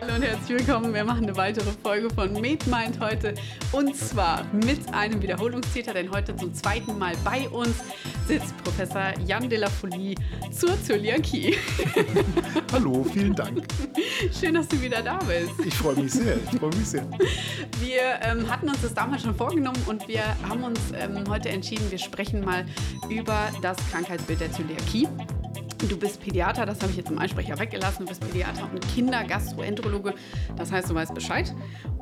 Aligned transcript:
Hallo 0.00 0.14
und 0.14 0.22
herzlich 0.22 0.58
willkommen. 0.58 0.94
Wir 0.94 1.04
machen 1.04 1.24
eine 1.24 1.36
weitere 1.36 1.70
Folge 1.82 2.08
von 2.10 2.32
MedMind 2.32 3.00
heute 3.00 3.34
und 3.72 3.94
zwar 3.96 4.44
mit 4.52 4.92
einem 4.94 5.20
Wiederholungstäter, 5.20 5.92
denn 5.92 6.10
heute 6.10 6.34
zum 6.36 6.54
zweiten 6.54 6.98
Mal 6.98 7.14
bei 7.24 7.48
uns 7.48 7.76
sitzt 8.30 8.56
Professor 8.62 9.12
Jan 9.26 9.48
de 9.48 9.58
la 9.58 9.68
Folie 9.68 10.14
zur 10.52 10.80
Zöliakie. 10.84 11.56
Hallo, 12.72 13.02
vielen 13.02 13.34
Dank. 13.34 13.66
Schön, 14.32 14.54
dass 14.54 14.68
du 14.68 14.80
wieder 14.80 15.02
da 15.02 15.18
bist. 15.18 15.66
Ich 15.66 15.74
freue 15.74 15.96
mich 15.96 16.12
sehr. 16.12 16.36
Ich 16.36 16.60
freue 16.60 16.70
mich 16.70 16.86
sehr. 16.86 17.04
Wir 17.80 18.20
ähm, 18.22 18.48
hatten 18.48 18.68
uns 18.68 18.82
das 18.82 18.94
damals 18.94 19.22
schon 19.22 19.34
vorgenommen 19.34 19.82
und 19.88 20.06
wir 20.06 20.22
haben 20.48 20.62
uns 20.62 20.78
ähm, 20.96 21.24
heute 21.28 21.48
entschieden, 21.48 21.90
wir 21.90 21.98
sprechen 21.98 22.44
mal 22.44 22.64
über 23.08 23.48
das 23.62 23.76
Krankheitsbild 23.90 24.40
der 24.40 24.52
Zöliakie. 24.52 25.08
Du 25.88 25.96
bist 25.96 26.22
Pädiater, 26.22 26.66
das 26.66 26.80
habe 26.82 26.92
ich 26.92 26.98
jetzt 26.98 27.10
im 27.10 27.18
Einsprecher 27.18 27.58
weggelassen. 27.58 28.04
Du 28.04 28.10
bist 28.10 28.20
Pädiater 28.20 28.70
und 28.70 28.80
Kindergastroenterologe, 28.94 30.14
das 30.56 30.70
heißt, 30.70 30.88
du 30.88 30.94
weißt 30.94 31.14
Bescheid. 31.14 31.52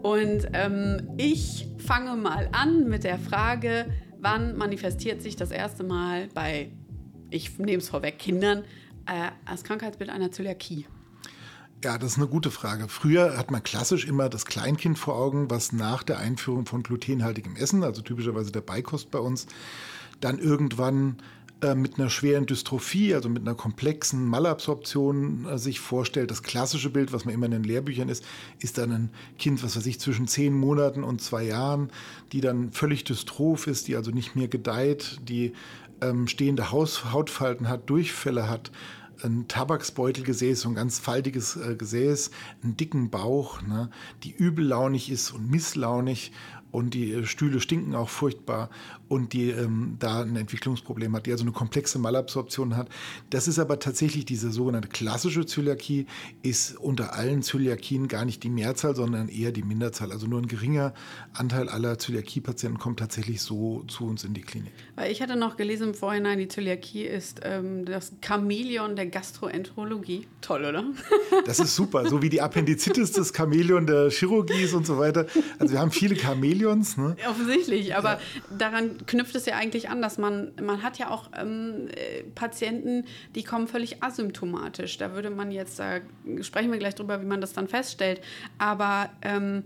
Und 0.02 0.46
ähm, 0.52 1.08
ich 1.16 1.68
fange 1.78 2.16
mal 2.16 2.50
an 2.52 2.86
mit 2.86 3.04
der 3.04 3.18
Frage, 3.18 3.86
wann 4.20 4.56
manifestiert 4.56 5.22
sich 5.22 5.36
das 5.36 5.50
erste 5.50 5.84
Mal 5.84 6.28
bei, 6.34 6.70
ich 7.30 7.58
nehme 7.58 7.78
es 7.78 7.88
vorweg, 7.88 8.18
Kindern 8.18 8.64
äh, 9.06 9.30
als 9.44 9.64
Krankheitsbild 9.64 10.10
einer 10.10 10.30
Zöliakie? 10.30 10.86
Ja, 11.84 11.96
das 11.96 12.12
ist 12.12 12.18
eine 12.18 12.26
gute 12.26 12.50
Frage. 12.50 12.88
Früher 12.88 13.36
hat 13.38 13.52
man 13.52 13.62
klassisch 13.62 14.04
immer 14.04 14.28
das 14.28 14.46
Kleinkind 14.46 14.98
vor 14.98 15.14
Augen, 15.14 15.48
was 15.48 15.72
nach 15.72 16.02
der 16.02 16.18
Einführung 16.18 16.66
von 16.66 16.82
glutenhaltigem 16.82 17.54
Essen, 17.54 17.84
also 17.84 18.02
typischerweise 18.02 18.50
der 18.50 18.62
Beikost 18.62 19.12
bei 19.12 19.20
uns, 19.20 19.46
dann 20.20 20.40
irgendwann 20.40 21.18
mit 21.74 21.98
einer 21.98 22.08
schweren 22.08 22.46
Dystrophie, 22.46 23.14
also 23.14 23.28
mit 23.28 23.42
einer 23.42 23.54
komplexen 23.54 24.26
Malabsorption 24.26 25.46
äh, 25.46 25.58
sich 25.58 25.80
vorstellt. 25.80 26.30
Das 26.30 26.42
klassische 26.42 26.90
Bild, 26.90 27.12
was 27.12 27.24
man 27.24 27.34
immer 27.34 27.46
in 27.46 27.52
den 27.52 27.64
Lehrbüchern 27.64 28.08
ist, 28.08 28.24
ist 28.60 28.78
dann 28.78 28.92
ein 28.92 29.10
Kind, 29.38 29.62
was 29.64 29.76
weiß 29.76 29.86
ich, 29.86 29.98
zwischen 29.98 30.28
zehn 30.28 30.54
Monaten 30.54 31.02
und 31.02 31.20
zwei 31.20 31.44
Jahren, 31.44 31.90
die 32.32 32.40
dann 32.40 32.70
völlig 32.72 33.04
dystroph 33.04 33.66
ist, 33.66 33.88
die 33.88 33.96
also 33.96 34.10
nicht 34.12 34.36
mehr 34.36 34.48
gedeiht, 34.48 35.18
die 35.28 35.52
ähm, 36.00 36.28
stehende 36.28 36.70
Haus 36.70 37.12
Hautfalten 37.12 37.68
hat, 37.68 37.90
Durchfälle 37.90 38.48
hat, 38.48 38.70
ein 39.24 39.48
Tabaksbeutelgesäß, 39.48 40.60
so 40.60 40.68
ein 40.68 40.74
ganz 40.74 40.98
faltiges 40.98 41.56
äh, 41.56 41.74
Gesäß, 41.74 42.30
einen 42.62 42.76
dicken 42.76 43.10
Bauch, 43.10 43.62
ne, 43.62 43.90
die 44.22 44.32
übellaunig 44.32 45.10
ist 45.10 45.32
und 45.32 45.50
misslaunig 45.50 46.32
und 46.70 46.94
die 46.94 47.12
äh, 47.12 47.24
Stühle 47.24 47.60
stinken 47.60 47.94
auch 47.94 48.08
furchtbar 48.08 48.70
und 49.08 49.32
die 49.32 49.50
ähm, 49.50 49.96
da 49.98 50.22
ein 50.22 50.36
Entwicklungsproblem 50.36 51.14
hat, 51.16 51.26
die 51.26 51.32
also 51.32 51.44
eine 51.44 51.52
komplexe 51.52 51.98
Malabsorption 51.98 52.76
hat. 52.76 52.88
Das 53.30 53.48
ist 53.48 53.58
aber 53.58 53.78
tatsächlich 53.78 54.24
diese 54.24 54.50
sogenannte 54.50 54.88
klassische 54.88 55.46
Zöliakie, 55.46 56.06
ist 56.42 56.76
unter 56.76 57.14
allen 57.14 57.42
Zöliakien 57.42 58.08
gar 58.08 58.24
nicht 58.24 58.42
die 58.42 58.50
Mehrzahl, 58.50 58.94
sondern 58.94 59.28
eher 59.28 59.52
die 59.52 59.62
Minderzahl. 59.62 60.12
Also 60.12 60.26
nur 60.26 60.40
ein 60.40 60.48
geringer 60.48 60.94
Anteil 61.32 61.68
aller 61.68 61.98
Zöliakie-Patienten 61.98 62.78
kommt 62.78 62.98
tatsächlich 62.98 63.40
so 63.40 63.84
zu 63.88 64.06
uns 64.06 64.24
in 64.24 64.34
die 64.34 64.42
Klinik. 64.42 64.72
Weil 64.94 65.10
ich 65.10 65.22
hatte 65.22 65.36
noch 65.36 65.56
gelesen 65.56 65.88
im 65.88 65.94
Vorhinein, 65.94 66.38
die 66.38 66.48
Zöliakie 66.48 67.04
ist 67.04 67.40
ähm, 67.44 67.84
das 67.84 68.12
Chamäleon 68.24 68.96
der 68.96 69.06
Gastroenterologie. 69.06 70.26
Toll, 70.40 70.64
oder? 70.64 70.84
Das 71.46 71.60
ist 71.60 71.76
super, 71.76 72.08
so 72.08 72.20
wie 72.20 72.28
die 72.28 72.42
Appendizitis 72.42 73.12
das 73.12 73.32
Chamäleon 73.34 73.86
der 73.86 74.10
Chirurgie 74.10 74.62
ist 74.62 74.74
und 74.74 74.86
so 74.86 74.98
weiter. 74.98 75.26
Also 75.58 75.72
wir 75.72 75.80
haben 75.80 75.90
viele 75.90 76.14
Chamäleons. 76.58 76.96
Ne? 76.96 77.16
Offensichtlich, 77.28 77.96
aber 77.96 78.14
ja. 78.14 78.18
daran 78.56 79.06
knüpft 79.06 79.34
es 79.36 79.46
ja 79.46 79.56
eigentlich 79.56 79.88
an, 79.88 80.02
dass 80.02 80.18
man, 80.18 80.52
man 80.60 80.82
hat 80.82 80.98
ja 80.98 81.10
auch 81.10 81.30
ähm, 81.38 81.88
äh, 81.88 82.22
Patienten, 82.34 83.04
die 83.34 83.44
kommen 83.44 83.68
völlig 83.68 84.02
asymptomatisch. 84.02 84.98
Da 84.98 85.14
würde 85.14 85.30
man 85.30 85.50
jetzt, 85.50 85.78
da 85.78 86.00
sprechen 86.40 86.70
wir 86.72 86.78
gleich 86.78 86.94
drüber, 86.94 87.20
wie 87.20 87.26
man 87.26 87.40
das 87.40 87.52
dann 87.52 87.68
feststellt. 87.68 88.20
Aber 88.58 89.10
ähm, 89.22 89.64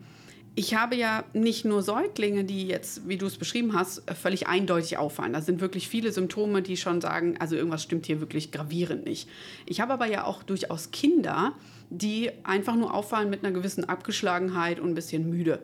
ich 0.54 0.74
habe 0.74 0.96
ja 0.96 1.24
nicht 1.32 1.64
nur 1.64 1.82
Säuglinge, 1.82 2.44
die 2.44 2.66
jetzt, 2.66 3.08
wie 3.08 3.16
du 3.16 3.24
es 3.24 3.38
beschrieben 3.38 3.72
hast, 3.74 4.02
völlig 4.14 4.48
eindeutig 4.48 4.98
auffallen. 4.98 5.32
Da 5.32 5.40
sind 5.40 5.62
wirklich 5.62 5.88
viele 5.88 6.12
Symptome, 6.12 6.60
die 6.60 6.76
schon 6.76 7.00
sagen, 7.00 7.36
also 7.38 7.56
irgendwas 7.56 7.82
stimmt 7.82 8.04
hier 8.04 8.20
wirklich 8.20 8.52
gravierend 8.52 9.06
nicht. 9.06 9.30
Ich 9.64 9.80
habe 9.80 9.94
aber 9.94 10.06
ja 10.06 10.24
auch 10.24 10.42
durchaus 10.42 10.90
Kinder, 10.90 11.54
die 11.88 12.30
einfach 12.44 12.76
nur 12.76 12.92
auffallen 12.92 13.30
mit 13.30 13.44
einer 13.44 13.54
gewissen 13.54 13.88
Abgeschlagenheit 13.88 14.78
und 14.78 14.90
ein 14.90 14.94
bisschen 14.94 15.28
müde. 15.30 15.62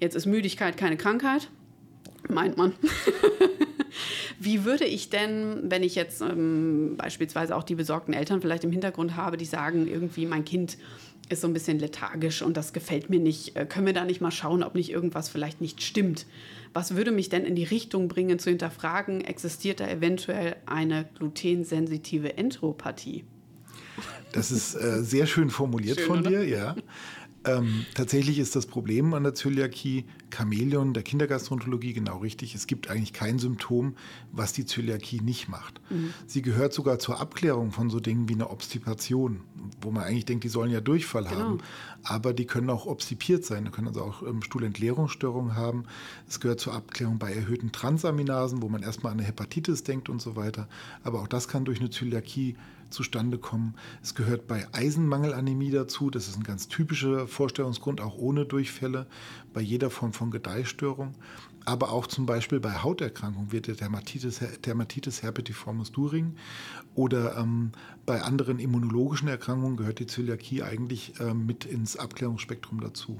Jetzt 0.00 0.14
ist 0.14 0.26
Müdigkeit 0.26 0.76
keine 0.76 0.96
Krankheit, 0.96 1.50
meint 2.28 2.56
man. 2.56 2.72
Wie 4.38 4.64
würde 4.64 4.84
ich 4.84 5.10
denn, 5.10 5.62
wenn 5.64 5.82
ich 5.82 5.96
jetzt 5.96 6.20
ähm, 6.20 6.94
beispielsweise 6.96 7.56
auch 7.56 7.64
die 7.64 7.74
besorgten 7.74 8.14
Eltern 8.14 8.40
vielleicht 8.40 8.62
im 8.62 8.70
Hintergrund 8.70 9.16
habe, 9.16 9.36
die 9.36 9.44
sagen, 9.44 9.88
irgendwie 9.88 10.26
mein 10.26 10.44
Kind 10.44 10.78
ist 11.28 11.40
so 11.42 11.48
ein 11.48 11.52
bisschen 11.52 11.78
lethargisch 11.78 12.42
und 12.42 12.56
das 12.56 12.72
gefällt 12.72 13.10
mir 13.10 13.20
nicht, 13.20 13.56
äh, 13.56 13.66
können 13.66 13.86
wir 13.86 13.92
da 13.92 14.04
nicht 14.04 14.20
mal 14.20 14.30
schauen, 14.30 14.62
ob 14.62 14.74
nicht 14.74 14.90
irgendwas 14.90 15.28
vielleicht 15.28 15.60
nicht 15.60 15.82
stimmt? 15.82 16.26
Was 16.72 16.94
würde 16.94 17.10
mich 17.10 17.28
denn 17.28 17.44
in 17.44 17.56
die 17.56 17.64
Richtung 17.64 18.08
bringen, 18.08 18.38
zu 18.38 18.50
hinterfragen, 18.50 19.22
existiert 19.22 19.80
da 19.80 19.88
eventuell 19.88 20.56
eine 20.66 21.08
glutensensitive 21.18 22.36
Enteropathie? 22.36 23.24
Das 24.32 24.50
ist 24.50 24.74
äh, 24.74 25.02
sehr 25.02 25.26
schön 25.26 25.50
formuliert 25.50 25.98
schön, 25.98 26.06
von 26.06 26.20
oder? 26.20 26.30
dir, 26.30 26.44
ja. 26.44 26.76
Ähm, 27.44 27.86
tatsächlich 27.94 28.38
ist 28.38 28.56
das 28.56 28.66
Problem 28.66 29.14
an 29.14 29.22
der 29.22 29.34
Zöliakie 29.34 30.04
Chamäleon 30.30 30.92
der 30.92 31.02
Kindergastroenterologie 31.02 31.92
genau 31.92 32.18
richtig. 32.18 32.54
Es 32.54 32.66
gibt 32.66 32.90
eigentlich 32.90 33.12
kein 33.12 33.38
Symptom, 33.38 33.94
was 34.32 34.52
die 34.52 34.66
Zöliakie 34.66 35.20
nicht 35.20 35.48
macht. 35.48 35.80
Mhm. 35.90 36.12
Sie 36.26 36.42
gehört 36.42 36.72
sogar 36.72 36.98
zur 36.98 37.20
Abklärung 37.20 37.72
von 37.72 37.90
so 37.90 38.00
Dingen 38.00 38.28
wie 38.28 38.34
einer 38.34 38.50
Obstipation, 38.50 39.40
wo 39.80 39.90
man 39.90 40.04
eigentlich 40.04 40.26
denkt, 40.26 40.44
die 40.44 40.48
sollen 40.48 40.70
ja 40.70 40.80
Durchfall 40.80 41.24
genau. 41.24 41.40
haben. 41.40 41.58
Aber 42.02 42.32
die 42.32 42.46
können 42.46 42.70
auch 42.70 42.86
obstipiert 42.86 43.44
sein. 43.44 43.64
Die 43.64 43.70
können 43.70 43.88
also 43.88 44.02
auch 44.02 44.22
ähm, 44.22 44.42
Stuhlentleerungsstörungen 44.42 45.54
haben. 45.54 45.84
Es 46.28 46.40
gehört 46.40 46.60
zur 46.60 46.74
Abklärung 46.74 47.18
bei 47.18 47.32
erhöhten 47.32 47.72
Transaminasen, 47.72 48.62
wo 48.62 48.68
man 48.68 48.82
erstmal 48.82 49.12
an 49.12 49.18
eine 49.18 49.26
Hepatitis 49.26 49.84
denkt 49.84 50.08
und 50.08 50.20
so 50.20 50.36
weiter. 50.36 50.68
Aber 51.04 51.22
auch 51.22 51.28
das 51.28 51.48
kann 51.48 51.64
durch 51.64 51.80
eine 51.80 51.90
Zöliakie 51.90 52.56
zustande 52.90 53.38
kommen. 53.38 53.74
Es 54.02 54.14
gehört 54.14 54.46
bei 54.46 54.66
Eisenmangelanämie 54.72 55.70
dazu. 55.70 56.10
Das 56.10 56.28
ist 56.28 56.36
ein 56.36 56.44
ganz 56.44 56.68
typischer 56.68 57.26
Vorstellungsgrund, 57.26 58.00
auch 58.00 58.16
ohne 58.16 58.44
Durchfälle, 58.44 59.06
bei 59.52 59.60
jeder 59.60 59.90
Form 59.90 60.12
von 60.12 60.30
Gedeihstörung. 60.30 61.14
Aber 61.64 61.92
auch 61.92 62.06
zum 62.06 62.24
Beispiel 62.24 62.60
bei 62.60 62.82
Hauterkrankungen 62.82 63.52
wird 63.52 63.66
der 63.66 63.74
Dermatitis, 63.74 64.40
Dermatitis 64.64 65.22
herpetiformis 65.22 65.92
During 65.92 66.34
oder 66.94 67.36
ähm, 67.36 67.72
bei 68.06 68.22
anderen 68.22 68.58
immunologischen 68.58 69.28
Erkrankungen 69.28 69.76
gehört 69.76 69.98
die 69.98 70.06
Zöliakie 70.06 70.62
eigentlich 70.62 71.14
ähm, 71.20 71.44
mit 71.44 71.66
ins 71.66 71.96
Abklärungsspektrum 71.96 72.80
dazu. 72.80 73.18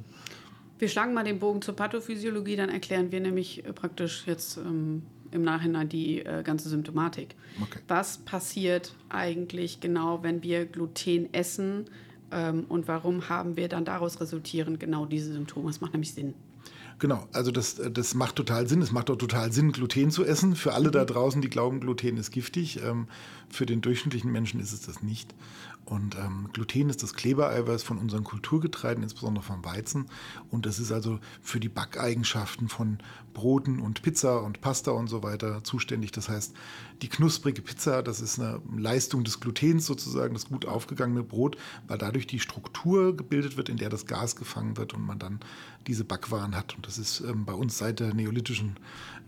Wir 0.79 0.89
schlagen 0.89 1.13
mal 1.13 1.25
den 1.25 1.41
Bogen 1.41 1.61
zur 1.61 1.75
Pathophysiologie, 1.75 2.57
dann 2.57 2.71
erklären 2.71 3.11
wir 3.13 3.21
nämlich 3.21 3.65
äh, 3.65 3.73
praktisch 3.73 4.27
jetzt 4.27 4.57
ähm, 4.57 5.03
im 5.31 5.43
Nachhinein 5.43 5.89
die 5.89 6.21
äh, 6.21 6.43
ganze 6.43 6.69
Symptomatik. 6.69 7.35
Okay. 7.61 7.81
Was 7.89 8.19
passiert 8.19 8.95
eigentlich 9.09 9.81
genau, 9.81 10.23
wenn 10.23 10.43
wir 10.43 10.67
Gluten 10.67 11.33
essen 11.33 11.87
ähm, 12.31 12.65
und 12.69 12.89
warum 12.89 13.29
haben 13.29 13.57
wir 13.57 13.69
dann 13.69 13.85
daraus 13.85 14.21
resultierend 14.21 14.81
genau 14.81 15.07
diese 15.07 15.33
Symptome? 15.33 15.69
Das 15.69 15.81
macht 15.81 15.93
nämlich 15.93 16.15
Sinn. 16.15 16.35
Genau, 16.99 17.29
also 17.33 17.53
das, 17.53 17.77
das 17.93 18.15
macht 18.15 18.37
total 18.37 18.67
Sinn. 18.67 18.83
Es 18.83 18.91
macht 18.91 19.09
auch 19.11 19.17
total 19.17 19.53
Sinn, 19.53 19.71
Gluten 19.71 20.11
zu 20.11 20.25
essen. 20.25 20.57
Für 20.57 20.75
alle 20.75 20.91
da 20.91 21.03
mhm. 21.03 21.07
draußen, 21.07 21.43
die 21.43 21.51
glauben, 21.51 21.81
Gluten 21.81 22.17
ist 22.17 22.33
giftig. 22.33 22.83
Ähm, 22.83 23.07
für 23.49 23.67
den 23.67 23.81
durchschnittlichen 23.81 24.33
Menschen 24.33 24.59
ist 24.59 24.73
es 24.73 24.81
das 24.81 25.03
nicht. 25.03 25.35
Und 25.85 26.17
ähm, 26.17 26.51
Gluten 26.53 26.91
ist 26.91 27.03
das 27.03 27.15
Klebereiweiß 27.15 27.83
von 27.83 27.99
unseren 27.99 28.25
Kulturgetreiden, 28.25 29.03
insbesondere 29.03 29.45
vom 29.45 29.65
Weizen. 29.65 30.07
Und 30.51 30.67
das 30.67 30.81
ist 30.81 30.93
also 30.93 31.19
für 31.41 31.61
die 31.61 31.71
Backeigenschaften 31.71 32.69
von 32.69 32.99
Broten 33.33 33.81
und 33.81 34.03
Pizza 34.03 34.43
und 34.43 34.61
Pasta 34.61 34.91
und 34.91 35.07
so 35.07 35.23
weiter 35.23 35.63
zuständig. 35.65 36.13
Das 36.13 36.29
heißt, 36.29 36.55
die 37.03 37.09
knusprige 37.09 37.63
Pizza, 37.63 38.03
das 38.03 38.21
ist 38.21 38.41
eine 38.41 38.61
Leistung 38.77 39.25
des 39.25 39.41
Glutens 39.41 39.87
sozusagen, 39.87 40.35
das 40.35 40.47
gut 40.47 40.67
aufgegangene 40.67 41.23
Brot, 41.23 41.57
weil 41.87 41.99
dadurch 41.99 42.27
die 42.27 42.41
Struktur 42.41 43.17
gebildet 43.17 43.57
wird, 43.57 43.69
in 43.69 43.77
der 43.77 43.89
das 43.89 44.07
Gas 44.07 44.37
gefangen 44.37 44.77
wird 44.77 44.95
und 44.95 45.07
man 45.07 45.19
dann 45.19 45.41
diese 45.87 46.05
Backwaren 46.05 46.57
hat. 46.57 46.75
Und 46.77 46.87
das 46.87 46.99
ist 46.99 47.21
ähm, 47.21 47.45
bei 47.45 47.53
uns 47.53 47.79
seit 47.79 48.01
der 48.01 48.15
neolithischen 48.15 48.77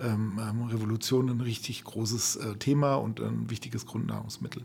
ähm, 0.00 0.40
ähm 0.40 0.62
Revolution 0.64 1.28
ein 1.28 1.40
richtig 1.40 1.84
großes 1.84 2.36
äh, 2.36 2.56
Thema 2.56 2.96
und 2.96 3.20
ein 3.20 3.50
wichtiges 3.50 3.86
Grundnahrungsmittel. 3.86 4.64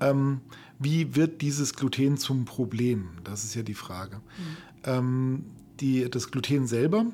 Ähm, 0.00 0.40
wie 0.78 1.16
wird 1.16 1.40
dieses 1.42 1.74
Gluten 1.74 2.18
zum 2.18 2.44
Problem? 2.44 3.08
Das 3.24 3.44
ist 3.44 3.54
ja 3.54 3.62
die 3.62 3.74
Frage. 3.74 4.16
Mhm. 4.16 4.56
Ähm, 4.84 5.44
die, 5.80 6.10
das 6.10 6.30
Gluten 6.30 6.66
selber 6.66 7.06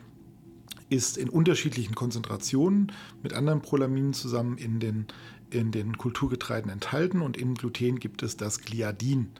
ist 0.94 1.16
in 1.16 1.28
unterschiedlichen 1.28 1.94
Konzentrationen 1.94 2.92
mit 3.22 3.32
anderen 3.32 3.60
Prolaminen 3.60 4.14
zusammen 4.14 4.56
in 4.56 4.80
den, 4.80 5.06
in 5.50 5.72
den 5.72 5.98
Kulturgetreiden 5.98 6.70
enthalten 6.70 7.20
und 7.20 7.36
im 7.36 7.54
Gluten 7.54 7.98
gibt 7.98 8.22
es 8.22 8.36
das 8.36 8.60
Gliadin. 8.60 9.30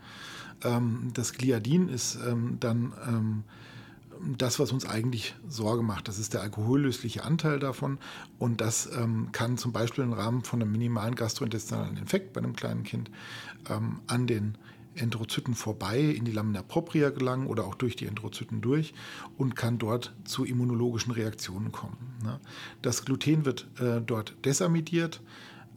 Ähm, 0.63 1.11
das 1.15 1.33
Gliadin 1.33 1.89
ist 1.89 2.19
ähm, 2.27 2.59
dann 2.61 2.93
ähm, 3.07 3.45
das, 4.39 4.59
was 4.59 4.73
uns 4.73 4.87
eigentlich 4.87 5.35
Sorge 5.49 5.83
macht. 5.83 6.09
Das 6.09 6.19
ist 6.19 6.35
der 6.35 6.43
alkohollösliche 6.43 7.25
Anteil 7.25 7.59
davon. 7.59 7.99
Und 8.39 8.61
das 8.61 8.89
ähm, 8.97 9.29
kann 9.33 9.59
zum 9.59 9.73
Beispiel 9.73 10.05
im 10.05 10.13
Rahmen 10.13 10.43
von 10.43 10.63
einem 10.63 10.73
minimalen 10.73 11.15
gastrointestinalen 11.15 11.97
Infekt 11.97 12.33
bei 12.33 12.41
einem 12.41 12.57
kleinen 12.57 12.85
Kind 12.85 13.11
ähm, 13.69 14.01
an 14.07 14.27
den 14.27 14.57
Enterozyten 14.97 15.55
vorbei 15.55 16.01
in 16.01 16.25
die 16.25 16.33
Lamina 16.33 16.63
propria 16.63 17.11
gelangen 17.11 17.47
oder 17.47 17.65
auch 17.65 17.75
durch 17.75 17.97
die 17.97 18.07
Enterozyten 18.07 18.61
durch 18.61 18.95
und 19.37 19.57
kann 19.57 19.79
dort 19.79 20.15
zu 20.25 20.45
immunologischen 20.45 21.13
Reaktionen 21.13 21.73
kommen. 21.73 21.97
Ne? 22.23 22.41
Das 22.83 23.05
Gluten 23.05 23.45
wird 23.45 23.67
äh, 23.81 24.01
dort 24.01 24.37
desamidiert 24.45 25.21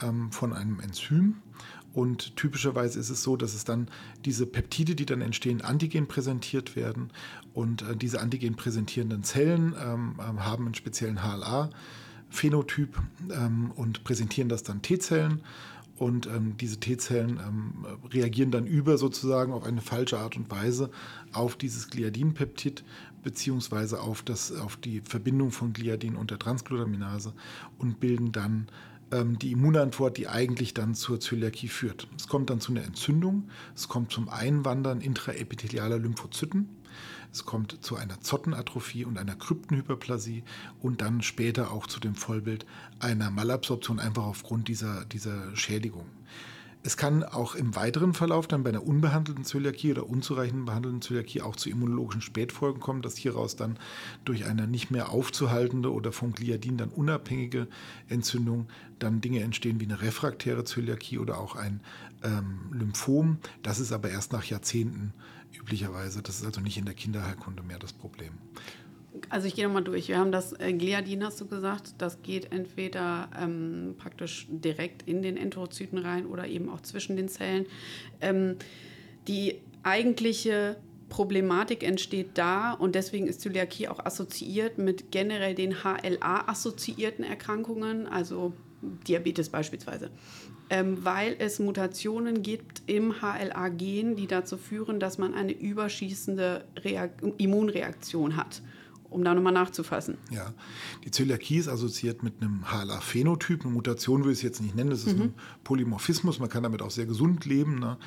ähm, 0.01 0.31
von 0.31 0.53
einem 0.53 0.79
Enzym 0.79 1.41
und 1.97 2.35
typischerweise 2.35 2.99
ist 2.99 3.09
es 3.09 3.23
so, 3.23 3.35
dass 3.35 3.55
es 3.55 3.63
dann 3.63 3.87
diese 4.23 4.45
Peptide, 4.45 4.93
die 4.93 5.07
dann 5.07 5.21
entstehen, 5.21 5.61
Antigen 5.63 6.07
präsentiert 6.07 6.75
werden. 6.75 7.09
Und 7.55 7.81
äh, 7.81 7.95
diese 7.95 8.21
Antigen 8.21 8.55
präsentierenden 8.55 9.23
Zellen 9.23 9.73
ähm, 9.81 10.19
ähm 10.19 10.45
haben 10.45 10.65
einen 10.65 10.75
speziellen 10.75 11.23
HLA-Phänotyp 11.23 13.01
ähm, 13.31 13.71
und 13.71 14.03
präsentieren 14.03 14.47
das 14.47 14.61
dann 14.61 14.83
T-Zellen. 14.83 15.41
Und 15.97 16.27
ähm, 16.27 16.55
diese 16.57 16.79
T-Zellen 16.79 17.39
ähm, 17.45 17.85
reagieren 18.13 18.51
dann 18.51 18.67
über 18.67 18.97
sozusagen 18.97 19.51
auf 19.51 19.63
eine 19.63 19.81
falsche 19.81 20.19
Art 20.19 20.37
und 20.37 20.49
Weise 20.51 20.91
auf 21.33 21.55
dieses 21.55 21.89
Gliadinpeptid 21.89 22.83
beziehungsweise 23.23 23.99
auf, 24.01 24.21
das, 24.21 24.51
auf 24.53 24.77
die 24.77 25.01
Verbindung 25.01 25.51
von 25.51 25.73
Gliadin 25.73 26.15
und 26.15 26.31
der 26.31 26.39
Transglutaminase 26.39 27.33
und 27.79 27.99
bilden 27.99 28.31
dann 28.31 28.67
ähm, 29.11 29.39
die 29.39 29.51
Immunantwort, 29.51 30.17
die 30.17 30.27
eigentlich 30.27 30.73
dann 30.73 30.93
zur 30.93 31.19
Zöliakie 31.19 31.67
führt. 31.67 32.07
Es 32.17 32.27
kommt 32.27 32.49
dann 32.49 32.59
zu 32.59 32.71
einer 32.71 32.83
Entzündung, 32.83 33.49
es 33.75 33.87
kommt 33.87 34.11
zum 34.11 34.29
Einwandern 34.29 35.01
intraepithelialer 35.01 35.97
Lymphozyten, 35.97 36.69
es 37.31 37.45
kommt 37.45 37.83
zu 37.83 37.95
einer 37.95 38.21
Zottenatrophie 38.21 39.05
und 39.05 39.17
einer 39.17 39.35
Kryptenhyperplasie 39.35 40.43
und 40.81 41.01
dann 41.01 41.21
später 41.21 41.71
auch 41.71 41.87
zu 41.87 41.99
dem 41.99 42.15
Vollbild 42.15 42.65
einer 42.99 43.31
Malabsorption, 43.31 43.99
einfach 43.99 44.25
aufgrund 44.25 44.67
dieser, 44.67 45.05
dieser 45.05 45.55
Schädigung. 45.55 46.05
Es 46.87 46.95
kann 46.95 47.23
auch 47.23 47.55
im 47.55 47.75
weiteren 47.75 48.13
Verlauf 48.13 48.47
dann 48.47 48.63
bei 48.63 48.69
einer 48.69 48.85
unbehandelten 48.85 49.43
Zöliakie 49.43 49.91
oder 49.91 50.07
unzureichend 50.07 50.65
behandelten 50.65 51.01
Zöliakie 51.01 51.41
auch 51.41 51.57
zu 51.57 51.69
immunologischen 51.69 52.21
Spätfolgen 52.21 52.79
kommen, 52.79 53.01
dass 53.01 53.17
hieraus 53.17 53.57
dann 53.57 53.77
durch 54.23 54.45
eine 54.45 54.67
nicht 54.67 54.89
mehr 54.89 55.09
aufzuhaltende 55.11 55.91
oder 55.91 56.13
vom 56.13 56.31
Gliadin 56.31 56.77
dann 56.77 56.89
unabhängige 56.89 57.67
Entzündung 58.07 58.69
dann 58.99 59.19
Dinge 59.19 59.41
entstehen 59.41 59.81
wie 59.81 59.85
eine 59.85 60.01
refraktäre 60.01 60.63
Zöliakie 60.63 61.17
oder 61.17 61.39
auch 61.39 61.57
ein 61.57 61.81
ähm, 62.23 62.71
Lymphom. 62.71 63.39
Das 63.63 63.79
ist 63.79 63.91
aber 63.91 64.09
erst 64.09 64.31
nach 64.31 64.45
Jahrzehnten 64.45 65.13
üblicherweise. 65.59 66.21
Das 66.21 66.37
ist 66.37 66.45
also 66.45 66.61
nicht 66.61 66.77
in 66.77 66.85
der 66.85 66.93
Kinderheilkunde 66.93 67.63
mehr 67.63 67.79
das 67.79 67.93
Problem 67.93 68.33
also 69.29 69.47
ich 69.47 69.55
gehe 69.55 69.65
nochmal 69.65 69.83
durch. 69.83 70.07
Wir 70.07 70.17
haben 70.17 70.31
das 70.31 70.53
äh, 70.53 70.73
Gliadin, 70.73 71.23
hast 71.23 71.39
du 71.41 71.47
gesagt. 71.47 71.95
Das 71.97 72.21
geht 72.21 72.51
entweder 72.51 73.29
ähm, 73.39 73.95
praktisch 73.97 74.47
direkt 74.49 75.03
in 75.03 75.21
den 75.21 75.37
Enterozyten 75.37 75.97
rein 75.97 76.25
oder 76.25 76.47
eben 76.47 76.69
auch 76.69 76.81
zwischen 76.81 77.15
den 77.15 77.29
Zellen. 77.29 77.65
Ähm, 78.21 78.57
die 79.27 79.59
eigentliche 79.83 80.77
Problematik 81.09 81.83
entsteht 81.83 82.31
da 82.37 82.73
und 82.73 82.95
deswegen 82.95 83.27
ist 83.27 83.41
Zöliakie 83.41 83.87
auch 83.87 84.05
assoziiert 84.05 84.77
mit 84.77 85.11
generell 85.11 85.55
den 85.55 85.83
HLA-assoziierten 85.83 87.23
Erkrankungen, 87.23 88.07
also 88.07 88.53
Diabetes 88.81 89.49
beispielsweise. 89.49 90.09
Ähm, 90.69 91.03
weil 91.05 91.35
es 91.39 91.59
Mutationen 91.59 92.43
gibt 92.43 92.81
im 92.87 93.21
HLA-Gen, 93.21 94.15
die 94.15 94.27
dazu 94.27 94.57
führen, 94.57 94.99
dass 94.99 95.17
man 95.17 95.33
eine 95.33 95.53
überschießende 95.53 96.65
Reak 96.83 97.11
Immunreaktion 97.37 98.35
hat 98.35 98.61
um 99.09 99.23
da 99.23 99.33
nochmal 99.33 99.53
nachzufassen. 99.53 100.17
Ja, 100.31 100.53
die 101.03 101.11
Zöliakie 101.11 101.57
ist 101.57 101.67
assoziiert 101.67 102.23
mit 102.23 102.41
einem 102.41 102.65
HLA-Phänotyp. 102.71 103.63
Eine 103.63 103.73
Mutation 103.73 104.23
will 104.23 104.31
ich 104.31 104.39
es 104.39 104.43
jetzt 104.43 104.61
nicht 104.61 104.75
nennen, 104.75 104.89
das 104.89 105.05
ist 105.05 105.15
mhm. 105.15 105.23
ein 105.23 105.33
Polymorphismus. 105.63 106.39
Man 106.39 106.49
kann 106.49 106.63
damit 106.63 106.81
auch 106.81 106.91
sehr 106.91 107.05
gesund 107.05 107.45
leben. 107.45 107.79
Ne? 107.79 107.97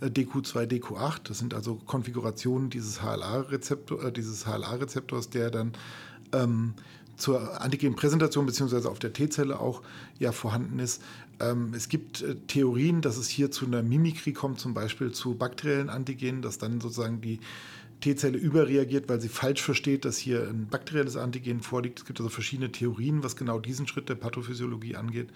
DQ2, 0.00 0.62
äh, 0.62 0.66
DQ8, 0.66 1.20
das 1.24 1.38
sind 1.38 1.54
also 1.54 1.76
Konfigurationen 1.76 2.70
dieses 2.70 3.02
HLA-Rezeptors, 3.02 4.04
äh, 4.04 4.12
dieses 4.12 4.46
HLA-Rezeptors, 4.46 5.30
der 5.30 5.50
dann 5.50 5.72
ähm, 6.32 6.74
zur 7.16 7.60
Antigenpräsentation 7.60 8.46
beziehungsweise 8.46 8.90
auf 8.90 8.98
der 8.98 9.12
T-Zelle 9.12 9.58
auch 9.58 9.82
ja 10.18 10.32
vorhanden 10.32 10.78
ist. 10.78 11.02
Ähm, 11.40 11.72
es 11.74 11.88
gibt 11.88 12.22
äh, 12.22 12.36
Theorien, 12.46 13.00
dass 13.00 13.16
es 13.16 13.28
hier 13.28 13.50
zu 13.50 13.66
einer 13.66 13.82
Mimikrie 13.82 14.32
kommt, 14.32 14.60
zum 14.60 14.74
Beispiel 14.74 15.12
zu 15.12 15.34
bakteriellen 15.34 15.90
Antigenen, 15.90 16.42
dass 16.42 16.58
dann 16.58 16.80
sozusagen 16.80 17.20
die 17.20 17.40
T-Zelle 18.00 18.36
überreagiert, 18.36 19.08
weil 19.08 19.20
sie 19.20 19.28
falsch 19.28 19.62
versteht, 19.62 20.04
dass 20.04 20.18
hier 20.18 20.48
ein 20.48 20.68
bakterielles 20.68 21.16
Antigen 21.16 21.60
vorliegt. 21.62 22.00
Es 22.00 22.04
gibt 22.04 22.20
also 22.20 22.28
verschiedene 22.28 22.70
Theorien, 22.70 23.22
was 23.22 23.36
genau 23.36 23.58
diesen 23.58 23.86
Schritt 23.86 24.08
der 24.08 24.16
Pathophysiologie 24.16 24.96
angeht. 24.96 25.30